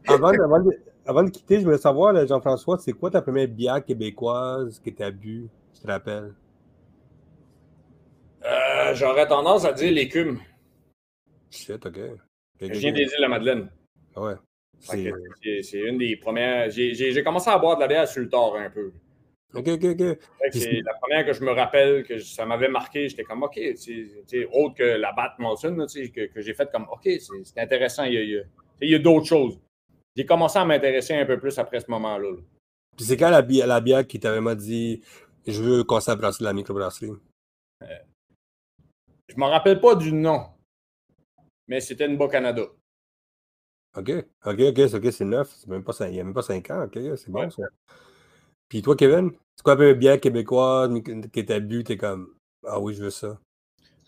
Avant, 0.08 0.32
de- 0.32 0.42
avant 0.42 0.60
de, 0.60 0.72
avant 1.06 1.24
de 1.24 1.30
quitter, 1.30 1.60
je 1.60 1.66
voulais 1.66 1.78
savoir, 1.78 2.14
là, 2.14 2.26
Jean-François, 2.26 2.78
c'est 2.80 2.94
quoi 2.94 3.12
ta 3.12 3.22
première 3.22 3.48
bière 3.48 3.84
québécoise 3.84 4.80
que 4.84 4.90
tu 4.90 5.04
as 5.04 5.12
bu? 5.12 5.50
Tu 5.74 5.82
te 5.82 5.88
rappelles? 5.88 6.34
Euh, 8.46 8.94
J'aurais 8.96 9.28
tendance 9.28 9.66
à 9.66 9.74
dire 9.74 9.92
l'écume. 9.92 10.40
Shit, 11.50 11.86
ok. 11.86 12.00
Je 12.62 12.66
viens 12.68 12.92
des 12.94 13.02
îles 13.02 13.12
de 13.18 13.22
la 13.22 13.28
Madeleine. 13.28 13.70
Ah 14.16 14.22
Ouais. 14.22 14.36
C'est... 14.80 15.12
que 15.12 15.18
C'est 15.44 15.62
c'est 15.64 15.80
une 15.80 15.98
des 15.98 16.16
premières. 16.18 16.70
J'ai 16.70 16.94
j'ai- 16.94 17.12
j'ai 17.12 17.24
commencé 17.24 17.50
à 17.50 17.58
boire 17.58 17.76
de 17.78 17.82
la 17.82 17.88
bière 17.88 18.08
sur 18.08 18.22
le 18.22 18.30
tard 18.30 18.54
un 18.56 18.70
peu. 18.70 18.92
Ok, 19.54 19.68
ok, 19.68 19.84
ok. 19.84 20.18
C'est 20.52 20.82
la 20.82 20.94
première 20.96 21.26
que 21.26 21.34
je 21.34 21.44
me 21.44 21.52
rappelle 21.52 22.04
que 22.04 22.20
ça 22.20 22.46
m'avait 22.46 22.68
marqué. 22.68 23.10
J'étais 23.10 23.24
comme, 23.24 23.44
OK, 23.44 23.60
c'est 23.76 24.46
autre 24.52 24.76
que 24.76 24.84
la 24.84 25.12
Bat 25.14 25.36
là, 25.40 25.88
sais, 25.88 26.10
que, 26.10 26.28
que 26.28 26.42
j'ai 26.42 26.54
fait 26.54 26.70
comme, 26.72 26.88
OK, 26.92 27.10
c'est 27.20 27.60
intéressant. 27.60 28.04
Il 28.04 28.14
y 28.14 28.38
a, 28.38 28.44
il 28.82 28.92
y 28.92 29.00
d'autres 29.00 29.26
choses. 29.26 29.60
J'ai 30.16 30.26
commencé 30.26 30.58
à 30.60 30.66
m'intéresser 30.66 31.14
un 31.16 31.26
peu 31.26 31.40
plus 31.40 31.58
après 31.60 31.80
ce 31.80 31.90
moment-là. 31.92 32.32
là. 32.32 32.38
Puis 32.96 33.06
c'est 33.06 33.18
quand 33.18 33.30
la 33.30 33.42
bière, 33.42 33.68
la 33.68 33.80
bière 33.80 34.06
qui 34.06 34.20
t'a 34.20 34.32
vraiment 34.32 34.56
dit 34.56 35.02
je 35.46 35.62
veux 35.64 35.84
qu'on 35.84 35.98
à 35.98 36.16
brasser 36.16 36.40
de 36.40 36.46
la 36.46 36.54
microbrasserie? 36.54 37.12
Je 39.28 39.36
me 39.38 39.46
rappelle 39.46 39.80
pas 39.80 39.96
du 39.96 40.12
nom, 40.12 40.48
mais 41.68 41.80
c'était 41.80 42.06
une 42.06 42.18
Bas-Canada. 42.18 42.64
Ok, 43.96 44.10
ok, 44.46 44.60
ok, 44.60 44.80
ok, 44.94 45.12
c'est 45.12 45.26
neuf. 45.26 45.50
Cinq- 45.94 46.10
il 46.10 46.14
n'y 46.14 46.20
a 46.20 46.24
même 46.24 46.34
pas 46.34 46.42
5 46.42 46.70
ans. 46.72 46.84
Ok, 46.84 47.00
c'est 47.18 47.30
bon 47.30 47.50
ça. 47.50 47.64
Puis 48.70 48.82
toi, 48.82 48.96
Kevin, 48.96 49.32
c'est 49.56 49.64
quoi 49.64 49.76
première 49.76 49.96
bière 49.96 50.20
québécoise 50.20 50.92
que 51.02 51.42
t'as 51.42 51.60
bu? 51.60 51.84
T'es 51.84 51.98
comme 51.98 52.36
Ah 52.66 52.80
oui, 52.80 52.94
je 52.94 53.04
veux 53.04 53.10
ça. 53.10 53.40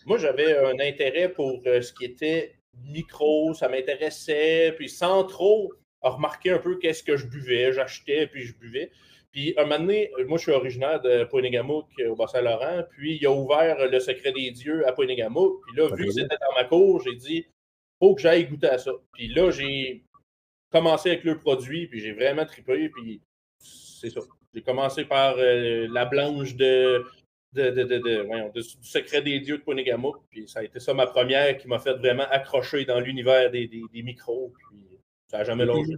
Moi, 0.06 0.18
j'avais 0.18 0.56
un 0.58 0.78
intérêt 0.80 1.30
pour 1.30 1.60
euh, 1.66 1.82
ce 1.82 1.92
qui 1.92 2.04
était 2.04 2.54
micro, 2.84 3.52
ça 3.54 3.68
m'intéressait, 3.68 4.74
puis 4.76 4.88
sans 4.88 5.24
trop 5.24 5.72
remarquer 6.00 6.50
un 6.50 6.58
peu 6.58 6.78
qu'est-ce 6.78 7.02
que 7.02 7.16
je 7.16 7.26
buvais, 7.26 7.72
j'achetais, 7.72 8.26
puis 8.26 8.42
je 8.42 8.56
buvais. 8.56 8.90
Puis 9.32 9.54
un 9.56 9.64
moment 9.64 9.78
donné, 9.78 10.10
moi, 10.26 10.38
je 10.38 10.42
suis 10.42 10.52
originaire 10.52 11.00
de 11.00 11.24
Poinégamouk, 11.24 11.86
au 12.08 12.16
Bas-Saint-Laurent, 12.16 12.84
puis 12.90 13.18
il 13.20 13.26
a 13.26 13.30
ouvert 13.30 13.88
le 13.88 14.00
secret 14.00 14.32
des 14.32 14.50
dieux 14.50 14.86
à 14.88 14.92
Poinégamouk. 14.92 15.60
Puis 15.66 15.76
là, 15.76 15.88
vu 15.94 16.06
que 16.06 16.12
c'était 16.12 16.36
dans 16.40 16.54
ma 16.56 16.64
cour, 16.64 17.00
j'ai 17.02 17.14
dit, 17.14 17.46
faut 17.98 18.14
que 18.14 18.22
j'aille 18.22 18.46
goûter 18.46 18.68
à 18.68 18.78
ça. 18.78 18.92
Puis 19.12 19.28
là, 19.28 19.50
j'ai 19.50 20.04
commencé 20.72 21.10
avec 21.10 21.24
le 21.24 21.38
produit, 21.38 21.86
puis 21.86 22.00
j'ai 22.00 22.12
vraiment 22.12 22.44
trippé, 22.44 22.88
puis 22.88 23.20
c'est 23.58 24.10
ça. 24.10 24.20
J'ai 24.54 24.62
commencé 24.62 25.04
par 25.04 25.36
euh, 25.38 25.86
la 25.90 26.04
blanche 26.06 26.54
de, 26.56 27.04
de, 27.52 27.70
de, 27.70 27.82
de, 27.84 27.98
de- 27.98 28.22
voyons, 28.26 28.50
de- 28.54 28.60
du 28.60 28.88
secret 28.88 29.22
des 29.22 29.40
dieux 29.40 29.58
de 29.58 29.62
Ponégamouk. 29.62 30.16
Puis 30.30 30.48
ça 30.48 30.60
a 30.60 30.64
été 30.64 30.80
ça 30.80 30.92
ma 30.94 31.06
première 31.06 31.56
qui 31.58 31.68
m'a 31.68 31.78
fait 31.78 31.94
vraiment 31.94 32.26
accrocher 32.30 32.84
dans 32.84 33.00
l'univers 33.00 33.50
des, 33.50 33.68
des, 33.68 33.82
des 33.92 34.02
micros. 34.02 34.52
Puis 34.56 34.98
ça 35.28 35.38
n'a 35.38 35.44
jamais 35.44 35.64
longé. 35.64 35.94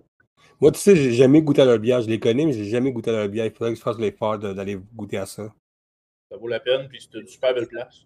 Moi, 0.61 0.71
tu 0.73 0.79
sais, 0.81 0.95
j'ai 0.95 1.13
jamais 1.13 1.43
goûté 1.43 1.63
à 1.63 1.65
leur 1.65 1.79
bière. 1.79 2.03
Je 2.03 2.09
les 2.09 2.21
connais, 2.21 2.45
mais 2.47 2.53
j'ai 2.53 2.65
jamais 2.67 2.93
goûté 2.93 3.11
à 3.11 3.15
leur 3.15 3.29
bière. 3.29 3.47
Il 3.47 3.53
faudrait 3.53 3.73
que 3.73 3.79
je 3.79 3.83
fasse 3.83 3.99
l'effort 3.99 4.39
d'aller 4.39 4.79
goûter 4.95 5.19
à 5.19 5.27
ça. 5.27 5.53
Ça 6.31 6.37
vaut 6.37 6.49
la 6.49 6.61
peine, 6.61 6.89
puis 6.89 7.01
c'est 7.01 7.19
une 7.19 7.27
super 7.27 7.55
belle 7.55 7.69
place. 7.69 8.05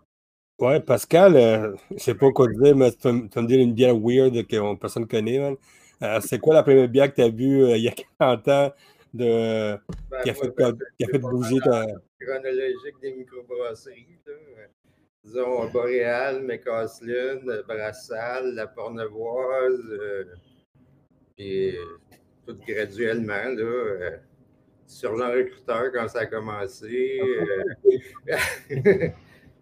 Ouais, 0.59 0.81
Pascal, 0.81 1.37
euh, 1.37 1.77
je 1.91 1.99
sais 1.99 2.15
pas 2.15 2.31
quoi 2.33 2.47
te 2.47 2.63
dire, 2.63 2.75
mais 2.75 2.91
tu 2.91 3.03
vas 3.03 3.13
me 3.13 3.47
dire 3.47 3.61
une 3.61 3.75
bière 3.75 3.95
weird 3.95 4.47
que 4.47 4.75
personne 4.77 5.03
ne 5.03 5.09
connaît. 5.09 5.55
Euh, 6.03 6.21
c'est 6.21 6.39
quoi 6.39 6.55
la 6.55 6.63
première 6.63 6.89
bière 6.89 7.11
que 7.11 7.17
tu 7.17 7.23
as 7.23 7.29
vue 7.29 7.63
euh, 7.65 7.77
il 7.77 7.85
y 7.85 7.89
a 7.89 7.93
40 8.19 8.49
ans? 8.49 8.73
De, 9.17 9.77
Ben, 10.11 10.23
qui 10.23 10.31
a 10.31 10.35
fait, 10.35 10.51
ben, 10.57 10.77
qui 10.99 11.05
a 11.05 11.09
fait 11.09 11.19
bouger 11.19 11.59
ta. 11.61 11.87
chronologique 12.21 13.01
des 13.03 13.15
microbrasseries. 13.15 14.19
là. 14.27 14.33
Disons 15.25 15.69
Boréal, 15.71 16.43
McCaslin, 16.45 17.41
Brassal, 17.67 18.55
La 18.55 18.69
Pornevoise, 18.69 19.81
euh, 19.91 20.25
puis 21.37 21.77
euh, 21.77 21.83
tout 22.47 22.57
graduellement, 22.67 23.33
là, 23.33 23.63
euh, 23.63 24.11
sur 24.87 25.13
recruteur 25.15 25.91
quand 25.93 26.07
ça 26.07 26.21
a 26.21 26.27
commencé. 26.27 27.21
euh, 27.21 28.37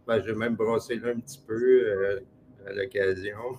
ben, 0.07 0.23
J'ai 0.23 0.35
même 0.35 0.55
brossé 0.55 0.97
là 0.97 1.09
un 1.11 1.21
petit 1.21 1.41
peu 1.47 2.21
à 2.67 2.73
l'occasion. 2.73 3.59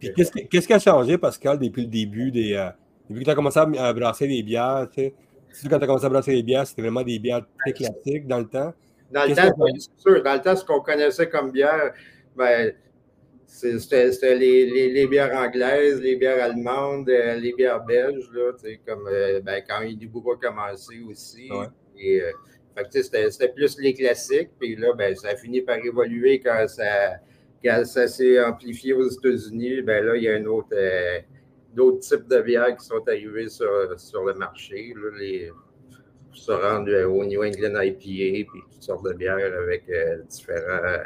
Qu'est-ce 0.00 0.66
qui 0.66 0.72
a 0.74 0.78
changé, 0.78 1.16
Pascal, 1.16 1.58
depuis 1.58 1.82
le 1.82 1.88
début 1.88 2.30
des. 2.30 2.70
Depuis 3.08 3.20
que 3.20 3.24
tu 3.24 3.30
as 3.30 3.34
commencé 3.34 3.58
à, 3.58 3.92
brasser 3.92 4.26
des 4.26 4.42
bières, 4.42 4.88
tu 4.92 5.02
sais? 5.02 5.14
Tu 5.60 5.68
quand 5.68 5.78
tu 5.78 5.84
as 5.84 5.86
commencé 5.86 6.04
à 6.04 6.08
brasser 6.08 6.34
des 6.34 6.42
bières, 6.42 6.66
c'était 6.66 6.82
vraiment 6.82 7.02
des 7.02 7.18
bières 7.18 7.44
très 7.60 7.72
classiques 7.72 8.26
dans 8.26 8.38
le 8.38 8.46
temps. 8.46 8.72
Dans 9.10 9.24
le 9.24 9.34
temps, 9.34 9.50
c'est 9.78 10.00
sûr, 10.00 10.22
dans 10.22 10.34
le 10.34 10.40
temps, 10.40 10.54
ce 10.54 10.64
qu'on 10.64 10.80
connaissait 10.80 11.28
comme 11.28 11.50
bière, 11.50 11.92
ben, 12.36 12.72
c'était 13.46 14.36
les, 14.36 14.66
les, 14.66 14.90
les 14.90 15.06
bières 15.06 15.34
anglaises, 15.34 16.00
les 16.00 16.16
bières 16.16 16.42
allemandes, 16.42 17.08
euh, 17.08 17.34
les 17.36 17.54
bières 17.54 17.82
belges, 17.84 18.28
là, 18.32 18.52
tu 18.52 18.68
sais, 18.68 18.80
comme 18.86 19.08
euh, 19.10 19.40
ben, 19.40 19.62
quand 19.66 19.80
a 19.80 20.36
commencé 20.36 21.00
aussi. 21.08 21.50
Ouais. 21.50 21.66
Et, 21.98 22.20
euh, 22.20 22.30
c'était 22.90 23.30
c'était 23.30 23.48
plus 23.48 23.78
les 23.80 23.94
classiques, 23.94 24.50
puis 24.58 24.76
là, 24.76 24.92
ben, 24.92 25.14
ça 25.16 25.30
a 25.30 25.36
fini 25.36 25.62
par 25.62 25.78
évoluer 25.78 26.40
quand 26.40 26.66
ça, 26.68 27.16
quand 27.64 27.84
ça 27.84 28.06
s'est 28.06 28.42
amplifié 28.42 28.92
aux 28.92 29.08
États-Unis. 29.08 29.82
Ben 29.82 30.04
là, 30.04 30.16
il 30.16 30.22
y 30.22 30.28
a 30.28 30.34
un 30.34 30.44
autre, 30.44 30.68
euh, 30.72 31.18
d'autres 31.78 32.00
types 32.00 32.26
de 32.28 32.40
bières 32.40 32.76
qui 32.76 32.84
sont 32.84 33.06
arrivés 33.06 33.48
sur, 33.48 33.70
sur 33.96 34.24
le 34.24 34.34
marché. 34.34 34.92
Là, 34.96 35.10
les, 35.16 35.52
pour 36.28 36.36
se 36.36 36.50
rendre 36.52 36.90
euh, 36.90 37.06
au 37.06 37.24
New 37.24 37.42
England 37.42 37.80
IPA, 37.80 38.50
puis 38.50 38.62
toutes 38.72 38.82
sortes 38.82 39.04
de 39.04 39.12
bières 39.12 39.36
avec 39.36 39.84
euh, 39.88 40.18
différents, 40.28 41.04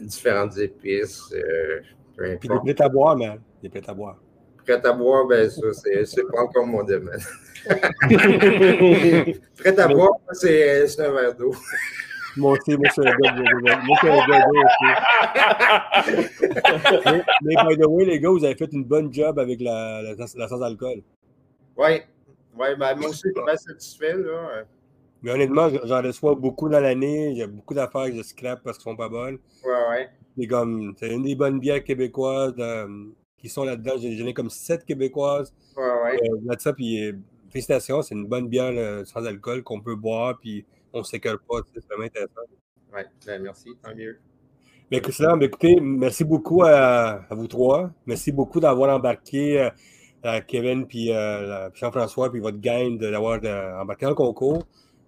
différentes 0.00 0.58
épices. 0.58 1.32
euh, 1.32 1.80
peu 2.16 2.36
Puis 2.40 2.48
des 2.64 2.74
prêts 2.74 2.84
à 2.84 2.88
boire, 2.88 3.16
man. 3.16 3.40
Des 3.62 3.68
prêts 3.68 3.82
à 3.86 3.94
boire. 3.94 4.18
Prêt 4.64 4.84
à 4.84 4.92
boire, 4.92 5.26
ben 5.26 5.48
ça, 5.48 5.72
c'est 5.72 6.04
c'est 6.04 6.24
pas 6.24 6.40
encore 6.42 6.66
mon 6.66 6.82
domaine. 6.82 7.20
Prêt 9.56 9.78
à 9.78 9.88
boire, 9.88 10.18
c'est 10.32 10.88
c'est 10.88 11.02
un 11.06 11.12
verre 11.12 11.36
d'eau. 11.36 11.54
Moi 12.36 12.52
aussi, 12.52 12.76
moi, 12.76 12.86
je 12.86 12.92
suis 12.92 13.08
un 13.08 13.16
gars 13.16 13.32
de- 13.32 13.86
moi, 13.86 13.96
je 14.02 14.06
suis 14.06 14.08
un 14.10 14.26
gars 14.26 14.44
d'eau 14.46 14.58
aussi. 14.64 16.24
mais, 17.06 17.22
mais 17.42 17.54
by 17.68 17.76
the 17.78 17.86
way, 17.86 18.04
les 18.04 18.20
gars, 18.20 18.30
vous 18.30 18.44
avez 18.44 18.54
fait 18.56 18.72
une 18.72 18.84
bonne 18.84 19.12
job 19.12 19.38
avec 19.38 19.60
la, 19.60 20.02
la, 20.02 20.14
la 20.36 20.48
sans-alcool. 20.48 21.02
Oui, 21.76 21.84
ouais, 22.58 22.76
ben, 22.76 22.96
moi 22.96 23.08
aussi, 23.10 23.22
je 23.24 23.30
suis 23.32 23.44
bien 23.44 23.56
satisfait. 23.56 24.14
Là. 24.16 24.64
Mais 25.22 25.30
honnêtement, 25.32 25.68
j'en 25.84 26.02
reçois 26.02 26.34
beaucoup 26.34 26.68
dans 26.68 26.80
l'année. 26.80 27.40
A 27.42 27.46
beaucoup 27.46 27.74
d'affaires 27.74 28.06
que 28.06 28.16
je 28.16 28.22
scrape 28.22 28.62
parce 28.62 28.78
qu'elles 28.78 28.84
sont 28.92 28.96
pas 28.96 29.08
bonnes. 29.08 29.38
Ouais, 29.64 29.88
ouais. 29.90 30.08
C'est 30.38 30.46
comme, 30.46 30.94
c'est 30.98 31.08
une 31.08 31.22
des 31.22 31.34
bonnes 31.34 31.60
bières 31.60 31.82
québécoises 31.84 32.54
euh, 32.58 32.86
qui 33.38 33.48
sont 33.48 33.64
là-dedans. 33.64 33.92
J'ai- 33.98 34.16
J'en 34.16 34.26
ai 34.26 34.34
comme 34.34 34.50
sept 34.50 34.84
québécoises 34.84 35.54
Ouais, 35.76 35.82
ouais. 35.82 36.18
euh, 36.30 36.36
là-dessus. 36.44 36.72
Puis, 36.74 37.04
euh, 37.08 37.12
félicitations, 37.48 38.02
c'est 38.02 38.14
une 38.14 38.26
bonne 38.26 38.48
bière 38.48 38.72
euh, 38.74 39.04
sans 39.04 39.24
alcool 39.24 39.62
qu'on 39.62 39.80
peut 39.80 39.94
boire. 39.96 40.38
Puis, 40.40 40.64
on 40.94 40.98
ne 41.00 41.04
s'écœure 41.04 41.38
pas. 41.48 41.56
C'est 41.74 41.84
vraiment 41.86 42.04
intéressant. 42.04 42.40
Ouais, 42.92 43.06
ben, 43.26 43.42
merci, 43.42 43.70
tant 43.82 43.94
mieux. 43.94 44.18
Mais 44.90 44.98
excellent. 44.98 45.36
Ben, 45.36 45.46
écoutez, 45.46 45.78
merci 45.80 46.24
beaucoup 46.24 46.62
à, 46.62 47.24
à 47.28 47.34
vous 47.34 47.48
trois. 47.48 47.90
Merci 48.06 48.32
beaucoup 48.32 48.60
d'avoir 48.60 48.94
embarqué 48.94 49.60
euh, 49.60 49.70
à 50.22 50.40
Kevin 50.40 50.86
puis 50.86 51.12
euh, 51.12 51.68
Jean-François 51.74 52.30
puis 52.30 52.40
votre 52.40 52.60
gang 52.60 52.96
d'avoir 52.98 53.40
embarqué 53.80 54.06
dans 54.06 54.10
le 54.10 54.16
concours. 54.16 54.64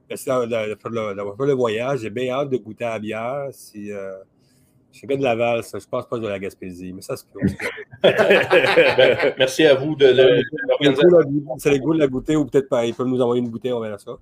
Merci 0.08 0.26
d'avoir 0.26 1.36
fait 1.36 1.46
le 1.46 1.52
voyage. 1.52 2.00
J'ai 2.00 2.10
bien 2.10 2.32
hâte 2.34 2.50
de 2.50 2.56
goûter 2.58 2.84
à 2.84 2.90
la 2.90 2.98
bière. 2.98 3.48
Si, 3.52 3.90
euh, 3.90 4.12
je 4.92 4.98
suis 4.98 5.06
gars 5.06 5.16
de 5.16 5.22
Laval, 5.22 5.62
ça, 5.62 5.78
je 5.78 5.86
pense 5.86 6.06
pas 6.08 6.18
de 6.18 6.26
la 6.26 6.38
Gaspésie, 6.38 6.92
mais 6.92 7.02
ça, 7.02 7.16
c'est 7.16 7.26
ben, 8.02 9.34
Merci 9.38 9.66
à 9.66 9.74
vous 9.74 9.94
de, 9.94 10.06
l'organisation. 10.06 11.58
C'est 11.58 11.70
le 11.70 11.78
goût 11.78 11.92
de 11.92 11.98
la 11.98 12.06
goûter 12.06 12.34
ou 12.34 12.46
peut-être 12.46 12.68
pas. 12.68 12.86
Ils 12.86 12.94
peuvent 12.94 13.06
nous 13.06 13.20
envoyer 13.20 13.42
une 13.42 13.50
bouteille, 13.50 13.72
on 13.72 13.80
verra 13.80 13.98
ça. 13.98 14.12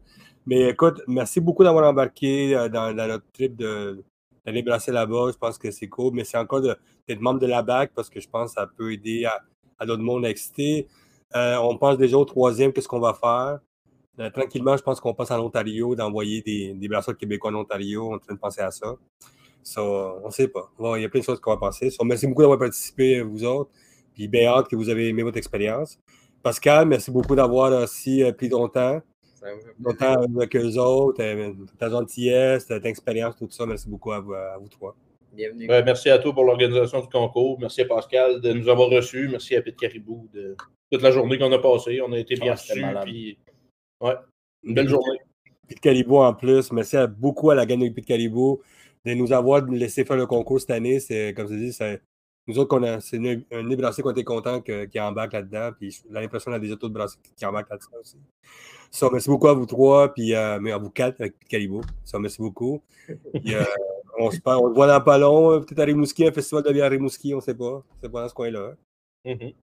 Mais 0.46 0.68
écoute, 0.70 1.00
merci 1.06 1.40
beaucoup 1.40 1.64
d'avoir 1.64 1.88
embarqué 1.88 2.54
euh, 2.54 2.68
dans, 2.68 2.94
notre 2.94 3.24
trip 3.32 3.56
d'aller 3.56 4.62
brasser 4.62 4.92
là-bas. 4.92 5.30
Je 5.32 5.38
pense 5.38 5.56
que 5.56 5.70
c'est 5.70 5.88
cool, 5.88 6.12
mais 6.12 6.24
c'est 6.24 6.36
encore 6.36 6.60
d'être 6.60 7.20
membre 7.20 7.40
de 7.40 7.46
la 7.46 7.62
BAC 7.62 7.92
parce 7.94 8.10
que 8.10 8.20
je 8.20 8.28
pense 8.28 8.54
que 8.54 8.60
ça 8.60 8.66
peut 8.66 8.92
aider 8.92 9.24
à, 9.24 9.86
d'autres 9.86 10.02
mondes 10.02 10.24
à 10.26 10.30
exciter. 10.30 10.86
Euh, 11.34 11.56
on 11.56 11.78
pense 11.78 11.96
déjà 11.96 12.18
au 12.18 12.24
troisième, 12.26 12.72
qu'est-ce 12.72 12.88
qu'on 12.88 13.00
va 13.00 13.14
faire? 13.14 13.58
Euh, 14.20 14.30
tranquillement, 14.30 14.76
je 14.76 14.82
pense 14.82 15.00
qu'on 15.00 15.14
passe 15.14 15.30
en 15.30 15.40
Ontario, 15.40 15.94
d'envoyer 15.94 16.42
des, 16.42 16.74
des 16.74 16.88
brasseurs 16.88 17.16
québécois 17.16 17.50
en 17.50 17.56
Ontario. 17.56 18.08
On 18.08 18.12
est 18.12 18.16
en 18.16 18.18
train 18.18 18.34
de 18.34 18.38
penser 18.38 18.60
à 18.60 18.70
ça. 18.70 18.94
on 19.78 20.26
ne 20.26 20.30
sait 20.30 20.48
pas. 20.48 20.70
il 20.96 21.02
y 21.02 21.04
a 21.06 21.08
plein 21.08 21.20
de 21.20 21.24
choses 21.24 21.40
qu'on 21.40 21.52
va 21.52 21.56
passer. 21.56 21.88
merci 22.04 22.26
beaucoup 22.26 22.42
d'avoir 22.42 22.58
participé, 22.58 23.22
vous 23.22 23.44
autres. 23.44 23.70
Puis 24.12 24.28
bien 24.28 24.50
hâte 24.52 24.68
que 24.68 24.76
vous 24.76 24.90
avez 24.90 25.08
aimé 25.08 25.22
votre 25.22 25.38
expérience. 25.38 25.98
Pascal, 26.42 26.86
merci 26.86 27.10
beaucoup 27.10 27.34
d'avoir 27.34 27.72
aussi 27.82 28.22
pris 28.36 28.50
ton 28.50 28.68
temps. 28.68 29.00
Longtemps 29.80 30.22
avec 30.38 30.56
eux 30.56 30.78
autres, 30.78 31.22
ta 31.78 31.90
gentillesse, 31.90 32.66
ta 32.66 32.76
expérience, 32.76 33.36
tout 33.36 33.48
ça. 33.50 33.66
Merci 33.66 33.88
beaucoup 33.88 34.12
à 34.12 34.20
vous, 34.20 34.34
à 34.34 34.56
vous 34.58 34.68
trois. 34.68 34.96
Bienvenue. 35.32 35.66
merci 35.66 36.10
à 36.10 36.18
toi 36.18 36.32
pour 36.32 36.44
l'organisation 36.44 37.00
du 37.00 37.08
concours. 37.08 37.58
Merci 37.60 37.82
à 37.82 37.86
Pascal 37.86 38.40
de 38.40 38.52
nous 38.52 38.68
avoir 38.68 38.88
reçus. 38.88 39.28
Merci 39.28 39.56
à 39.56 39.62
Pete 39.62 39.76
Caribou 39.76 40.28
de 40.32 40.56
toute 40.90 41.02
la 41.02 41.10
journée 41.10 41.38
qu'on 41.38 41.50
a 41.52 41.58
passée. 41.58 42.00
On 42.00 42.12
a 42.12 42.18
été 42.18 42.36
bien 42.36 42.52
ah, 42.52 42.54
reçus. 42.54 43.36
Ouais, 44.00 44.14
une 44.62 44.74
belle 44.74 44.88
journée. 44.88 45.18
Pete 45.66 45.80
Caribou 45.80 46.18
en 46.18 46.34
plus. 46.34 46.72
Merci 46.72 46.96
beaucoup 47.18 47.50
à 47.50 47.54
la 47.54 47.66
gang 47.66 47.80
de 47.80 47.88
Pete 47.88 48.06
Caribou 48.06 48.62
de 49.04 49.12
nous 49.12 49.32
avoir 49.32 49.64
laissé 49.66 50.04
faire 50.04 50.16
le 50.16 50.26
concours 50.26 50.60
cette 50.60 50.70
année. 50.70 51.00
C'est, 51.00 51.34
comme 51.34 51.48
je 51.48 51.54
dis, 51.54 51.72
c'est, 51.72 52.00
nous 52.46 52.58
autres, 52.58 52.98
c'est 53.00 53.16
un 53.16 53.62
nez 53.62 53.76
brassé 53.76 54.02
qu'on 54.02 54.10
était 54.10 54.24
content 54.24 54.60
qu'il 54.60 54.90
y 54.94 54.98
ait 54.98 55.00
embarque 55.00 55.32
là-dedans. 55.32 55.70
Puis 55.78 56.02
l'impression 56.10 56.50
qu'il 56.50 56.60
y 56.60 56.64
a 56.64 56.66
des 56.66 56.72
autres 56.72 56.88
brassés 56.88 57.18
qui 57.36 57.46
embarquent 57.46 57.70
là-dedans 57.70 58.00
aussi. 58.00 58.18
Ça, 58.90 59.08
merci 59.10 59.28
beaucoup 59.28 59.48
à 59.48 59.54
vous 59.54 59.66
trois, 59.66 60.12
puis 60.12 60.34
euh, 60.34 60.58
mais 60.60 60.70
à 60.70 60.78
vous 60.78 60.90
quatre 60.90 61.20
avec 61.20 61.34
Caribou. 61.48 61.80
Ça, 62.04 62.18
merci 62.18 62.38
beaucoup. 62.38 62.82
Euh, 63.10 63.64
on 64.18 64.30
se 64.30 64.38
on 64.44 64.72
voit 64.72 64.86
dans 64.86 65.00
pas 65.00 65.18
long, 65.18 65.52
euh, 65.52 65.60
peut-être 65.60 65.80
à 65.80 65.84
Rimouski, 65.84 66.26
un 66.26 66.32
festival 66.32 66.62
de 66.62 66.72
bière 66.72 66.86
à 66.86 66.88
Rimouski, 66.90 67.32
on 67.34 67.38
ne 67.38 67.42
sait 67.42 67.54
pas. 67.54 67.82
C'est 68.00 68.08
pas 68.08 68.22
dans 68.22 68.28
ce 68.28 68.34
coin-là. 68.34 68.74
Mm-hmm. 69.24 69.54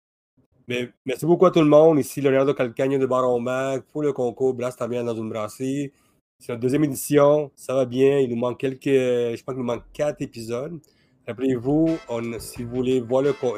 Mais 0.67 0.89
merci 1.05 1.25
beaucoup 1.25 1.45
à 1.45 1.51
tout 1.51 1.61
le 1.61 1.67
monde. 1.67 1.99
Ici, 1.99 2.19
Leonardo 2.19 2.53
Calcagno 2.53 2.97
de 2.97 3.05
Baron 3.05 3.39
Mag 3.39 3.83
pour 3.91 4.01
le 4.01 4.11
concours 4.11 4.53
Blast 4.53 4.79
ta 4.79 4.87
bien 4.87 5.03
dans 5.03 5.15
une 5.15 5.29
brasserie. 5.29 5.91
C'est 6.39 6.51
notre 6.51 6.61
deuxième 6.61 6.83
édition. 6.83 7.51
Ça 7.55 7.75
va 7.75 7.85
bien. 7.85 8.19
Il 8.19 8.29
nous 8.29 8.35
manque 8.35 8.59
quelques. 8.59 8.85
Je 8.85 9.43
pense 9.43 9.53
qu'il 9.53 9.61
nous 9.61 9.71
manque 9.71 9.83
quatre 9.93 10.21
épisodes. 10.21 10.79
Rappelez-vous, 11.27 11.97
si, 12.39 12.63
vous 12.63 12.69
voulez 12.69 13.03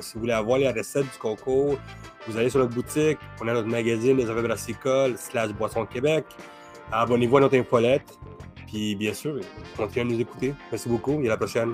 si 0.02 0.14
vous 0.14 0.20
voulez 0.20 0.34
avoir 0.34 0.58
les 0.58 0.70
recettes 0.70 1.06
du 1.06 1.18
concours, 1.18 1.78
vous 2.28 2.38
allez 2.38 2.50
sur 2.50 2.60
notre 2.60 2.74
boutique. 2.74 3.18
On 3.42 3.48
a 3.48 3.54
notre 3.54 3.70
magazine 3.70 4.18
des 4.18 4.30
affaires 4.30 4.44
brassicoles 4.44 5.18
slash 5.18 5.52
Boisson 5.54 5.86
Québec. 5.86 6.26
Abonnez-vous 6.92 7.38
à 7.38 7.42
notre 7.42 7.58
infolette. 7.58 8.18
Puis 8.68 8.96
bien 8.96 9.14
sûr, 9.14 9.40
continuez 9.78 10.02
à 10.02 10.16
nous 10.16 10.22
écouter. 10.22 10.54
Merci 10.72 10.90
beaucoup 10.90 11.22
et 11.22 11.28
à 11.28 11.30
la 11.30 11.38
prochaine. 11.38 11.72